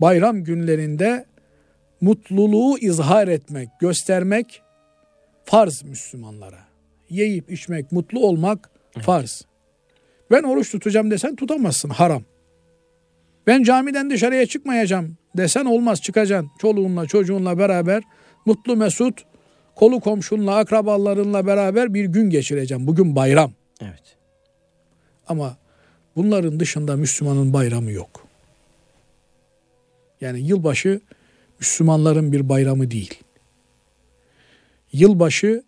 bayram 0.02 0.44
günlerinde 0.44 1.26
mutluluğu 2.02 2.78
izhar 2.78 3.28
etmek, 3.28 3.70
göstermek 3.80 4.62
farz 5.46 5.84
Müslümanlara. 5.84 6.60
Yiyip 7.10 7.52
içmek, 7.52 7.92
mutlu 7.92 8.20
olmak 8.28 8.70
farz. 9.02 9.46
Ben 10.32 10.44
oruç 10.44 10.72
tutacağım 10.72 11.12
desen 11.12 11.36
tutamazsın, 11.36 11.90
haram. 11.90 12.24
Ben 13.48 13.64
camiden 13.64 14.10
dışarıya 14.10 14.46
çıkmayacağım 14.46 15.18
desen 15.38 15.66
olmaz 15.66 16.02
çıkacaksın. 16.02 16.52
Çoluğunla 16.60 17.08
çocuğunla 17.08 17.58
beraber 17.58 18.04
mutlu 18.46 18.76
mesut 18.76 19.26
kolu 19.76 20.00
komşunla 20.00 20.56
akrabalarınla 20.56 21.46
beraber 21.46 21.94
bir 21.94 22.06
gün 22.06 22.30
geçireceğim. 22.30 22.88
Bugün 22.88 23.16
bayram. 23.16 23.52
Evet. 23.82 24.16
Ama 25.28 25.58
bunların 26.16 26.60
dışında 26.60 26.96
Müslümanın 26.96 27.54
bayramı 27.54 27.92
yok. 27.92 28.28
Yani 30.22 30.42
yılbaşı 30.42 31.02
Müslümanların 31.60 32.32
bir 32.32 32.50
bayramı 32.50 32.92
değil. 32.92 33.20
Yılbaşı 34.94 35.64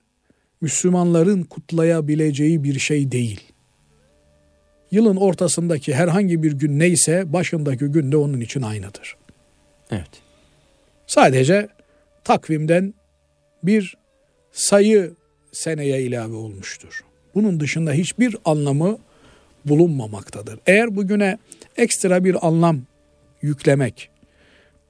Müslümanların 0.62 1.44
kutlayabileceği 1.44 2.64
bir 2.64 2.80
şey 2.80 3.12
değil. 3.12 3.42
Yılın 4.92 5.16
ortasındaki 5.16 5.96
herhangi 5.96 6.44
bir 6.44 6.52
gün 6.52 6.80
neyse 6.80 7.34
başındaki 7.34 7.86
gün 7.86 8.12
de 8.12 8.18
onun 8.18 8.42
için 8.42 8.62
aynıdır. 8.62 9.18
Evet. 9.92 10.10
Sadece 11.08 11.68
takvimden 12.24 12.94
bir 13.68 13.98
sayı 14.52 15.14
seneye 15.52 16.02
ilave 16.02 16.36
olmuştur. 16.36 17.04
Bunun 17.36 17.60
dışında 17.60 17.92
hiçbir 17.92 18.38
anlamı 18.46 18.98
bulunmamaktadır. 19.66 20.60
Eğer 20.68 20.96
bugüne 20.96 21.38
ekstra 21.78 22.24
bir 22.24 22.48
anlam 22.48 22.82
yüklemek, 23.42 24.10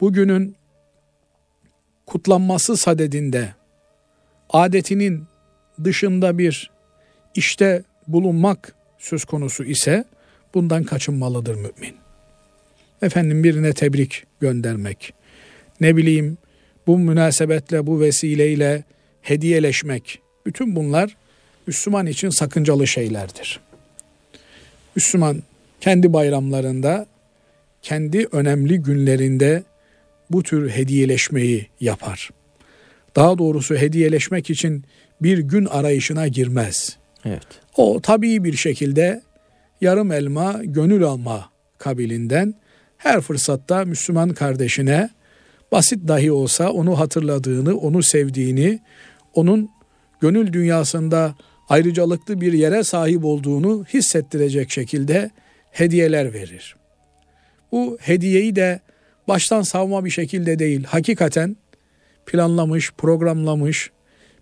bugünün 0.02 0.56
kutlanması 2.06 2.78
sadedinde 2.78 3.54
adetinin 4.50 5.24
dışında 5.84 6.38
bir 6.38 6.72
işte 7.36 7.84
bulunmak 8.08 8.76
söz 9.00 9.26
konusu 9.26 9.64
ise 9.64 10.06
bundan 10.54 10.84
kaçınmalıdır 10.84 11.56
mümin. 11.56 11.96
Efendim 13.02 13.44
birine 13.44 13.74
tebrik 13.74 14.24
göndermek, 14.40 15.14
ne 15.82 15.96
bileyim 15.96 16.38
bu 16.88 16.98
münasebetle, 16.98 17.88
bu 17.88 18.00
vesileyle 18.00 18.84
hediyeleşmek, 19.22 20.20
bütün 20.46 20.76
bunlar 20.76 21.18
Müslüman 21.68 22.06
için 22.06 22.30
sakıncalı 22.30 22.88
şeylerdir. 22.88 23.60
Müslüman 24.96 25.44
kendi 25.82 26.14
bayramlarında, 26.14 27.06
kendi 27.82 28.28
önemli 28.32 28.78
günlerinde 28.78 29.64
bu 30.30 30.44
tür 30.44 30.70
hediyeleşmeyi 30.70 31.68
yapar. 31.80 32.30
Daha 33.16 33.38
doğrusu 33.38 33.76
hediyeleşmek 33.76 34.50
için 34.50 34.84
bir 35.22 35.38
gün 35.38 35.66
arayışına 35.66 36.28
girmez. 36.28 36.98
Evet. 37.26 37.48
O 37.78 38.00
tabii 38.02 38.44
bir 38.44 38.56
şekilde 38.56 39.22
yarım 39.82 40.12
elma, 40.12 40.62
gönül 40.64 41.04
alma 41.04 41.50
kabilinden 41.78 42.56
her 42.98 43.22
fırsatta 43.22 43.86
Müslüman 43.86 44.30
kardeşine 44.30 45.10
basit 45.76 46.08
dahi 46.08 46.32
olsa 46.32 46.70
onu 46.70 47.00
hatırladığını, 47.00 47.78
onu 47.78 48.04
sevdiğini, 48.04 48.80
onun 49.34 49.70
gönül 50.22 50.54
dünyasında 50.54 51.36
ayrıcalıklı 51.70 52.42
bir 52.42 52.54
yere 52.54 52.84
sahip 52.84 53.26
olduğunu 53.26 53.86
hissettirecek 53.94 54.72
şekilde 54.72 55.32
hediyeler 55.72 56.34
verir. 56.34 56.76
Bu 57.72 57.98
hediyeyi 58.02 58.56
de 58.56 58.80
baştan 59.28 59.62
savma 59.62 60.06
bir 60.06 60.10
şekilde 60.10 60.60
değil, 60.60 60.84
hakikaten 60.84 61.58
planlamış, 62.26 62.92
programlamış, 62.98 63.92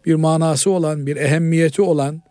bir 0.06 0.16
manası 0.16 0.70
olan, 0.70 1.08
bir 1.08 1.16
ehemmiyeti 1.16 1.82
olan, 1.82 2.22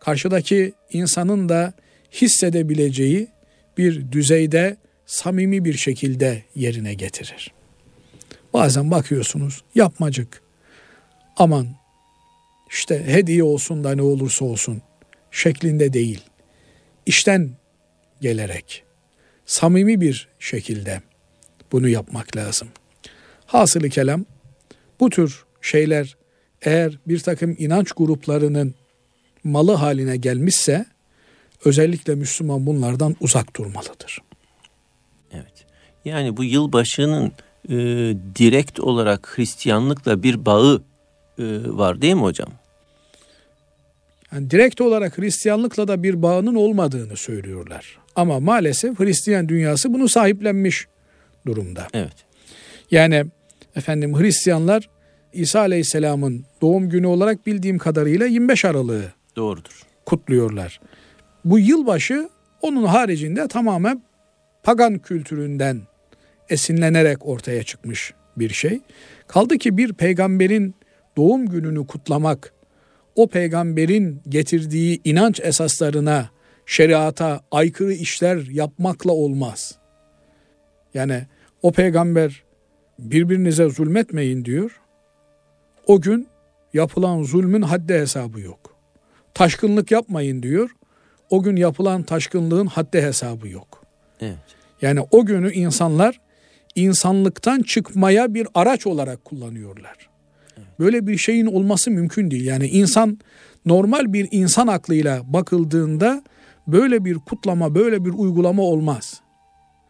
karşıdaki 0.00 0.72
insanın 0.92 1.48
da 1.48 1.72
hissedebileceği 2.12 3.28
bir 3.78 4.12
düzeyde 4.12 4.76
samimi 5.06 5.64
bir 5.64 5.74
şekilde 5.74 6.42
yerine 6.54 6.94
getirir. 6.94 7.59
Bazen 8.52 8.90
bakıyorsunuz 8.90 9.62
yapmacık. 9.74 10.42
Aman 11.36 11.66
işte 12.70 13.06
hediye 13.06 13.42
olsun 13.42 13.84
da 13.84 13.94
ne 13.94 14.02
olursa 14.02 14.44
olsun 14.44 14.82
şeklinde 15.30 15.92
değil. 15.92 16.24
İşten 17.06 17.50
gelerek 18.20 18.84
samimi 19.46 20.00
bir 20.00 20.28
şekilde 20.38 21.02
bunu 21.72 21.88
yapmak 21.88 22.36
lazım. 22.36 22.68
Hasılı 23.46 23.88
kelam 23.88 24.24
bu 25.00 25.10
tür 25.10 25.44
şeyler 25.60 26.16
eğer 26.62 26.98
bir 27.08 27.18
takım 27.18 27.56
inanç 27.58 27.92
gruplarının 27.92 28.74
malı 29.44 29.72
haline 29.72 30.16
gelmişse 30.16 30.86
özellikle 31.64 32.14
Müslüman 32.14 32.66
bunlardan 32.66 33.16
uzak 33.20 33.56
durmalıdır. 33.56 34.18
Evet. 35.32 35.66
Yani 36.04 36.36
bu 36.36 36.44
yılbaşının 36.44 37.32
e, 37.70 37.74
direkt 38.38 38.80
olarak 38.80 39.38
Hristiyanlıkla 39.38 40.22
bir 40.22 40.46
bağı 40.46 40.82
e, 41.38 41.44
var 41.66 42.02
değil 42.02 42.14
mi 42.14 42.20
hocam? 42.20 42.48
Yani 44.32 44.50
direkt 44.50 44.80
olarak 44.80 45.18
Hristiyanlıkla 45.18 45.88
da 45.88 46.02
bir 46.02 46.22
bağının 46.22 46.54
olmadığını 46.54 47.16
söylüyorlar. 47.16 47.98
Ama 48.16 48.40
maalesef 48.40 49.00
Hristiyan 49.00 49.48
dünyası 49.48 49.94
bunu 49.94 50.08
sahiplenmiş 50.08 50.86
durumda. 51.46 51.86
Evet. 51.94 52.14
Yani 52.90 53.24
efendim 53.76 54.18
Hristiyanlar 54.18 54.88
İsa 55.32 55.60
Aleyhisselam'ın 55.60 56.44
doğum 56.60 56.88
günü 56.88 57.06
olarak 57.06 57.46
bildiğim 57.46 57.78
kadarıyla 57.78 58.26
25 58.26 58.64
Aralık'ı 58.64 59.12
Doğrudur. 59.36 59.82
kutluyorlar. 60.06 60.80
Bu 61.44 61.58
yılbaşı 61.58 62.28
onun 62.62 62.84
haricinde 62.84 63.48
tamamen 63.48 64.02
pagan 64.62 64.98
kültüründen 64.98 65.80
esinlenerek 66.52 67.26
ortaya 67.26 67.62
çıkmış 67.62 68.14
bir 68.36 68.50
şey. 68.50 68.80
Kaldı 69.26 69.58
ki 69.58 69.76
bir 69.76 69.92
peygamberin 69.92 70.74
doğum 71.16 71.46
gününü 71.46 71.86
kutlamak 71.86 72.52
o 73.16 73.26
peygamberin 73.26 74.22
getirdiği 74.28 75.00
inanç 75.04 75.40
esaslarına, 75.40 76.30
şeriata 76.66 77.40
aykırı 77.50 77.92
işler 77.92 78.46
yapmakla 78.50 79.12
olmaz. 79.12 79.78
Yani 80.94 81.26
o 81.62 81.72
peygamber 81.72 82.44
birbirinize 82.98 83.68
zulmetmeyin 83.68 84.44
diyor. 84.44 84.80
O 85.86 86.00
gün 86.00 86.28
yapılan 86.72 87.22
zulmün 87.22 87.62
haddi 87.62 87.94
hesabı 87.94 88.40
yok. 88.40 88.76
Taşkınlık 89.34 89.90
yapmayın 89.90 90.42
diyor. 90.42 90.70
O 91.30 91.42
gün 91.42 91.56
yapılan 91.56 92.02
taşkınlığın 92.02 92.66
haddi 92.66 93.02
hesabı 93.02 93.48
yok. 93.48 93.84
Evet. 94.20 94.38
Yani 94.82 95.00
o 95.10 95.26
günü 95.26 95.52
insanlar 95.52 96.20
insanlıktan 96.74 97.62
çıkmaya 97.62 98.34
bir 98.34 98.48
araç 98.54 98.86
olarak 98.86 99.24
kullanıyorlar. 99.24 100.10
Böyle 100.78 101.06
bir 101.06 101.16
şeyin 101.16 101.46
olması 101.46 101.90
mümkün 101.90 102.30
değil. 102.30 102.44
Yani 102.44 102.68
insan 102.68 103.18
normal 103.66 104.12
bir 104.12 104.28
insan 104.30 104.66
aklıyla 104.66 105.32
bakıldığında 105.32 106.22
böyle 106.66 107.04
bir 107.04 107.14
kutlama, 107.14 107.74
böyle 107.74 108.04
bir 108.04 108.10
uygulama 108.10 108.62
olmaz. 108.62 109.20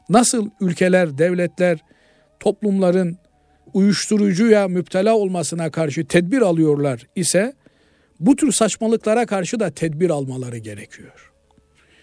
Nasıl 0.09 0.51
ülkeler, 0.61 1.19
devletler, 1.19 1.79
toplumların 2.41 3.19
uyuşturucuya 3.75 4.69
müptela 4.69 5.17
olmasına 5.17 5.71
karşı 5.71 6.07
tedbir 6.07 6.41
alıyorlar 6.41 7.07
ise 7.17 7.53
bu 8.21 8.37
tür 8.37 8.53
saçmalıklara 8.53 9.27
karşı 9.27 9.61
da 9.61 9.71
tedbir 9.71 10.11
almaları 10.11 10.59
gerekiyor. 10.59 11.33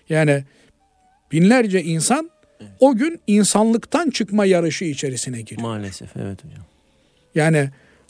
Yani 0.09 0.43
binlerce 1.31 1.83
insan 1.83 2.29
o 2.79 2.95
gün 2.95 3.19
insanlıktan 3.27 4.09
çıkma 4.09 4.45
yarışı 4.45 4.85
içerisine 4.85 5.41
giriyor. 5.41 5.61
Maalesef 5.61 6.17
evet 6.17 6.45
hocam. 6.45 6.65
Yani 7.35 7.69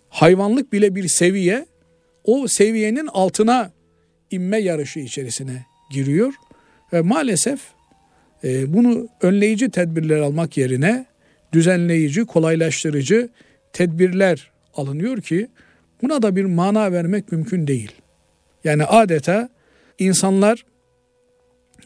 hayvanlık 0.10 0.74
bile 0.74 0.96
bir 0.96 1.08
seviye 1.08 1.66
o 2.24 2.48
seviyenin 2.48 3.08
altına 3.08 3.72
inme 4.32 4.58
yarışı 4.58 5.00
içerisine 5.00 5.66
giriyor. 5.92 6.34
Ve 6.94 7.02
maalesef 7.02 7.60
e, 8.44 8.74
bunu 8.74 9.08
önleyici 9.22 9.70
tedbirler 9.70 10.20
almak 10.20 10.58
yerine 10.58 11.06
düzenleyici, 11.54 12.26
kolaylaştırıcı 12.26 13.30
tedbirler 13.74 14.52
alınıyor 14.76 15.22
ki 15.22 15.48
buna 16.02 16.22
da 16.22 16.36
bir 16.36 16.46
mana 16.46 16.92
vermek 16.92 17.32
mümkün 17.32 17.68
değil. 17.68 17.92
Yani 18.64 18.86
adeta 18.86 19.50
insanlar 20.00 20.66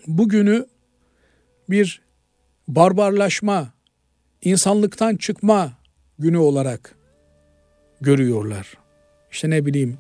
bugünü 0.08 0.66
bir 1.70 2.02
barbarlaşma, 2.68 3.74
insanlıktan 4.42 5.16
çıkma 5.16 5.74
günü 6.20 6.38
olarak 6.38 6.96
görüyorlar. 8.02 8.78
İşte 9.32 9.50
ne 9.50 9.66
bileyim 9.66 9.98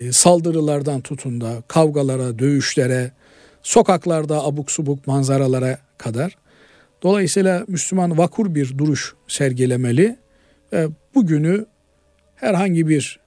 e, 0.00 0.12
saldırılardan 0.12 1.00
tutun 1.00 1.40
da 1.40 1.62
kavgalara, 1.68 2.38
dövüşlere, 2.38 3.12
sokaklarda 3.62 4.44
abuk 4.44 4.70
subuk 4.70 5.06
manzaralara 5.06 5.78
kadar. 5.98 6.36
Dolayısıyla 7.02 7.64
Müslüman 7.68 8.18
vakur 8.18 8.54
bir 8.54 8.78
duruş 8.78 9.14
sergilemeli 9.28 10.16
ve 10.72 10.88
bugünü 11.14 11.66
herhangi 12.34 12.88
bir 12.88 13.20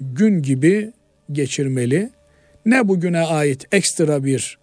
gün 0.00 0.42
gibi 0.42 0.92
geçirmeli. 1.32 2.10
Ne 2.66 2.88
bugüne 2.88 3.20
ait 3.20 3.66
ekstra 3.72 4.24
bir 4.24 4.58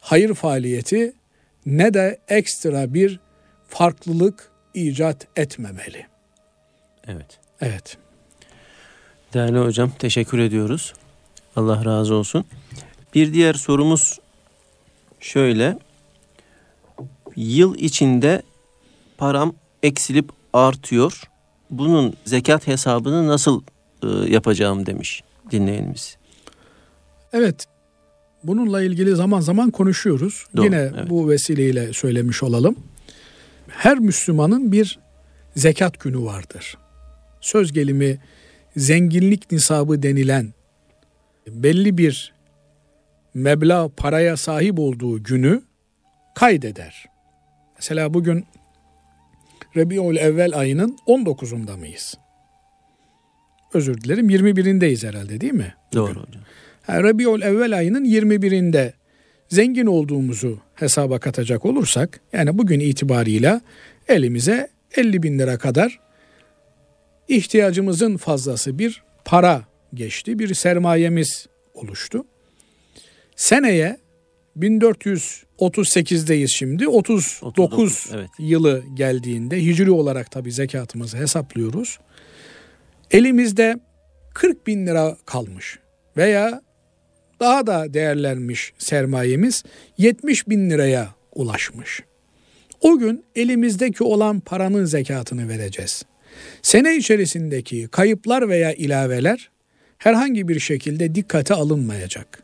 hayır 0.00 0.34
faaliyeti 0.34 1.12
ne 1.66 1.94
de 1.94 2.18
ekstra 2.28 2.94
bir 2.94 3.20
farklılık 3.68 4.50
icat 4.74 5.26
etmemeli. 5.36 6.06
Evet. 7.06 7.38
Evet. 7.60 7.98
Değerli 9.34 9.58
hocam 9.58 9.90
teşekkür 9.98 10.38
ediyoruz. 10.38 10.94
Allah 11.56 11.84
razı 11.84 12.14
olsun. 12.14 12.44
Bir 13.14 13.32
diğer 13.32 13.54
sorumuz 13.54 14.18
şöyle. 15.20 15.78
Yıl 17.36 17.74
içinde 17.74 18.42
param 19.18 19.54
eksilip 19.82 20.30
artıyor. 20.52 21.22
Bunun 21.70 22.14
zekat 22.24 22.66
hesabını 22.66 23.28
nasıl 23.28 23.62
e, 24.02 24.06
yapacağım 24.06 24.86
demiş 24.86 25.22
dinleyenimiz. 25.50 26.16
Evet. 27.32 27.66
Bununla 28.44 28.82
ilgili 28.82 29.14
zaman 29.16 29.40
zaman 29.40 29.70
konuşuyoruz. 29.70 30.46
Doğru, 30.56 30.64
Yine 30.64 30.76
evet. 30.76 31.10
bu 31.10 31.28
vesileyle 31.28 31.92
söylemiş 31.92 32.42
olalım. 32.42 32.76
Her 33.68 33.98
Müslümanın 33.98 34.72
bir 34.72 34.98
zekat 35.56 36.00
günü 36.00 36.24
vardır. 36.24 36.78
Söz 37.40 37.72
gelimi 37.72 38.18
zenginlik 38.76 39.52
nisabı 39.52 40.02
denilen 40.02 40.52
belli 41.48 41.98
bir 41.98 42.32
meblağ 43.34 43.88
paraya 43.88 44.36
sahip 44.36 44.78
olduğu 44.78 45.22
günü 45.22 45.62
kaydeder. 46.34 47.04
Mesela 47.76 48.14
bugün 48.14 48.46
Rabiul 49.76 50.16
Evvel 50.16 50.58
ayının 50.58 50.98
19'unda 51.06 51.76
mıyız? 51.76 52.18
Özür 53.74 54.00
dilerim 54.00 54.30
21'indeyiz 54.30 55.08
herhalde 55.08 55.40
değil 55.40 55.52
mi? 55.52 55.74
Doğru 55.94 56.10
hocam. 56.10 56.42
Rabiul 56.92 57.42
Evvel 57.42 57.76
ayının 57.78 58.04
21'inde 58.04 58.92
zengin 59.48 59.86
olduğumuzu 59.86 60.58
hesaba 60.74 61.18
katacak 61.18 61.64
olursak 61.64 62.20
yani 62.32 62.58
bugün 62.58 62.80
itibarıyla 62.80 63.60
elimize 64.08 64.68
50 64.96 65.22
bin 65.22 65.38
lira 65.38 65.58
kadar 65.58 66.00
ihtiyacımızın 67.28 68.16
fazlası 68.16 68.78
bir 68.78 69.02
para 69.24 69.62
geçti. 69.94 70.38
Bir 70.38 70.54
sermayemiz 70.54 71.46
oluştu. 71.74 72.24
Seneye 73.36 73.98
1438'deyiz 74.58 76.48
şimdi. 76.48 76.88
39, 76.88 77.40
39 77.42 78.10
evet. 78.14 78.28
yılı 78.38 78.82
geldiğinde 78.94 79.62
hicri 79.62 79.90
olarak 79.90 80.30
tabi 80.30 80.52
zekatımızı 80.52 81.16
hesaplıyoruz. 81.16 81.98
Elimizde 83.10 83.80
40 84.34 84.66
bin 84.66 84.86
lira 84.86 85.16
kalmış 85.26 85.78
veya 86.16 86.62
daha 87.40 87.66
da 87.66 87.94
değerlenmiş 87.94 88.72
sermayemiz 88.78 89.64
70 89.98 90.48
bin 90.48 90.70
liraya 90.70 91.14
ulaşmış. 91.34 92.02
O 92.80 92.98
gün 92.98 93.24
elimizdeki 93.36 94.04
olan 94.04 94.40
paranın 94.40 94.84
zekatını 94.84 95.48
vereceğiz. 95.48 96.02
Sene 96.62 96.96
içerisindeki 96.96 97.88
kayıplar 97.88 98.48
veya 98.48 98.72
ilaveler 98.72 99.50
herhangi 99.98 100.48
bir 100.48 100.60
şekilde 100.60 101.14
dikkate 101.14 101.54
alınmayacak. 101.54 102.42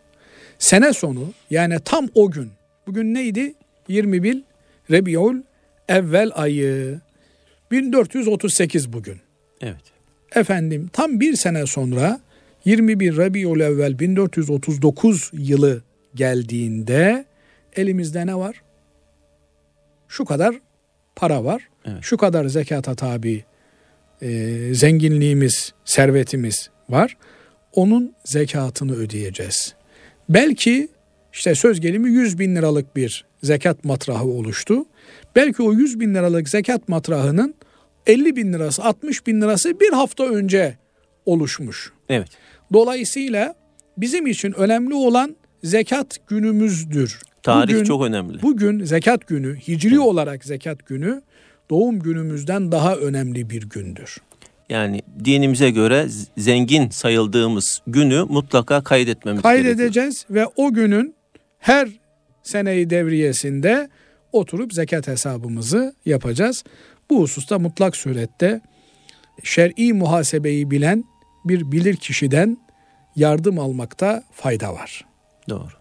Sene 0.59 0.93
sonu 0.93 1.33
yani 1.51 1.77
tam 1.85 2.09
o 2.15 2.31
gün, 2.31 2.51
bugün 2.87 3.15
neydi? 3.15 3.55
21 3.89 4.43
Rebiul 4.91 5.43
evvel 5.89 6.31
ayı 6.35 7.01
1438 7.71 8.93
bugün. 8.93 9.17
Evet. 9.61 9.77
Efendim 10.35 10.91
tam 10.93 11.21
bir 11.21 11.37
sene 11.37 11.67
sonra 11.67 12.21
21 12.67 13.17
Rabiul 13.17 13.61
evvel 13.61 13.99
1439 13.99 15.31
yılı 15.33 15.83
geldiğinde 16.15 17.25
elimizde 17.77 18.27
ne 18.27 18.35
var? 18.35 18.63
Şu 20.09 20.25
kadar 20.25 20.57
para 21.17 21.45
var. 21.45 21.69
Evet. 21.85 21.99
Şu 22.03 22.17
kadar 22.17 22.47
zekata 22.47 22.95
tabi 22.95 23.45
e, 24.23 24.59
zenginliğimiz, 24.75 25.73
servetimiz 25.85 26.71
var. 26.89 27.17
Onun 27.73 28.15
zekatını 28.25 28.95
ödeyeceğiz. 28.95 29.75
Belki 30.29 30.89
işte 31.33 31.55
söz 31.55 31.81
gelimi 31.81 32.11
100 32.11 32.39
bin 32.39 32.57
liralık 32.57 32.97
bir 32.97 33.25
zekat 33.43 33.85
matrahı 33.85 34.29
oluştu. 34.29 34.85
Belki 35.37 35.63
o 35.63 35.73
100 35.73 36.01
bin 36.01 36.15
liralık 36.15 36.49
zekat 36.49 36.89
matrahının 36.89 37.55
50 38.07 38.37
bin 38.37 38.53
lirası, 38.53 38.85
60 38.85 39.27
bin 39.27 39.41
lirası 39.41 39.81
bir 39.81 39.93
hafta 39.93 40.25
önce 40.25 40.77
oluşmuş. 41.27 41.93
Evet. 42.09 42.29
Dolayısıyla 42.73 43.55
bizim 43.99 44.27
için 44.27 44.53
önemli 44.53 44.95
olan 44.95 45.37
zekat 45.65 46.29
günümüzdür. 46.29 47.21
Tarih 47.43 47.75
bugün, 47.75 47.85
çok 47.85 48.05
önemli. 48.05 48.43
Bugün 48.43 48.85
zekat 48.85 49.27
günü, 49.27 49.57
hicri 49.57 49.95
evet. 49.95 49.99
olarak 49.99 50.45
zekat 50.45 50.87
günü 50.87 51.23
doğum 51.71 52.01
günümüzden 52.01 52.73
daha 52.73 52.97
önemli 52.97 53.51
bir 53.51 53.63
gündür. 53.63 54.17
Yani 54.69 55.03
dinimize 55.25 55.71
göre 55.71 56.07
zengin 56.39 56.91
sayıldığımız 56.91 57.83
günü 57.87 58.25
mutlaka 58.25 58.85
kaydetmemiz 58.85 59.43
Kaydedeceğiz 59.43 60.27
gerekiyor. 60.29 60.47
ve 60.47 60.53
o 60.57 60.75
günün 60.75 61.15
her 61.59 61.89
seneyi 62.43 62.91
devriyesinde 62.91 63.89
oturup 64.33 64.73
zekat 64.73 65.09
hesabımızı 65.09 65.95
yapacağız. 66.07 66.65
Bu 67.11 67.21
hususta 67.21 67.59
mutlak 67.59 67.97
surette 67.97 68.61
şer'i 69.43 69.93
muhasebeyi 69.93 70.71
bilen 70.71 71.05
bir 71.49 71.73
bilir 71.73 71.97
kişiden 71.97 72.59
yardım 73.17 73.59
almakta 73.59 74.23
fayda 74.33 74.75
var. 74.75 75.05
Doğru. 75.49 75.73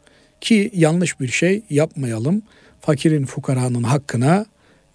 Ki 0.42 0.72
yanlış 0.74 1.20
bir 1.20 1.28
şey 1.28 1.64
yapmayalım. 1.70 2.42
Fakirin 2.82 3.26
fukaranın 3.26 3.84
hakkına 3.84 4.46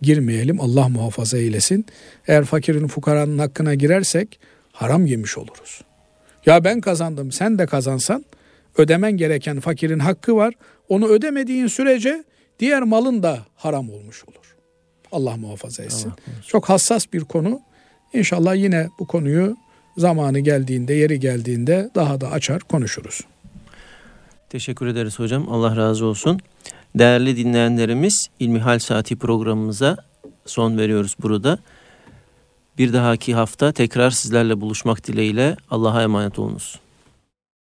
girmeyelim. 0.03 0.61
Allah 0.61 0.89
muhafaza 0.89 1.39
eylesin. 1.39 1.87
Eğer 2.29 2.45
fakirin 2.45 2.87
fukaranın 2.87 3.39
hakkına 3.39 3.75
girersek 3.75 4.41
haram 4.73 5.07
yemiş 5.07 5.39
oluruz. 5.39 5.81
Ya 6.47 6.64
ben 6.64 6.81
kazandım 6.81 7.33
sen 7.33 7.59
de 7.59 7.66
kazansan 7.66 8.25
ödemen 8.77 9.16
gereken 9.16 9.61
fakirin 9.61 9.99
hakkı 9.99 10.37
var. 10.37 10.55
Onu 10.89 11.09
ödemediğin 11.09 11.66
sürece 11.66 12.25
diğer 12.59 12.83
malın 12.83 13.23
da 13.23 13.39
haram 13.55 13.91
olmuş 13.91 14.25
olur. 14.25 14.57
Allah 15.12 15.37
muhafaza 15.37 15.83
etsin. 15.83 16.09
Allah 16.09 16.43
Çok 16.47 16.68
hassas 16.68 17.12
bir 17.12 17.21
konu. 17.21 17.61
İnşallah 18.12 18.55
yine 18.55 18.89
bu 18.99 19.07
konuyu 19.07 19.57
zamanı 19.97 20.38
geldiğinde, 20.38 20.95
yeri 20.95 21.20
geldiğinde 21.20 21.91
daha 21.95 22.20
da 22.20 22.30
açar 22.30 22.61
konuşuruz. 22.61 23.20
Teşekkür 24.49 24.86
ederiz 24.86 25.18
hocam. 25.18 25.49
Allah 25.53 25.76
razı 25.76 26.07
olsun. 26.07 26.41
Değerli 26.95 27.36
dinleyenlerimiz 27.36 28.28
İlmihal 28.38 28.78
Saati 28.78 29.16
programımıza 29.16 29.97
son 30.47 30.78
veriyoruz 30.78 31.16
burada. 31.22 31.59
Bir 32.78 32.93
dahaki 32.93 33.34
hafta 33.34 33.72
tekrar 33.72 34.11
sizlerle 34.11 34.61
buluşmak 34.61 35.07
dileğiyle 35.07 35.57
Allah'a 35.70 36.03
emanet 36.03 36.38
olunuz. 36.38 36.80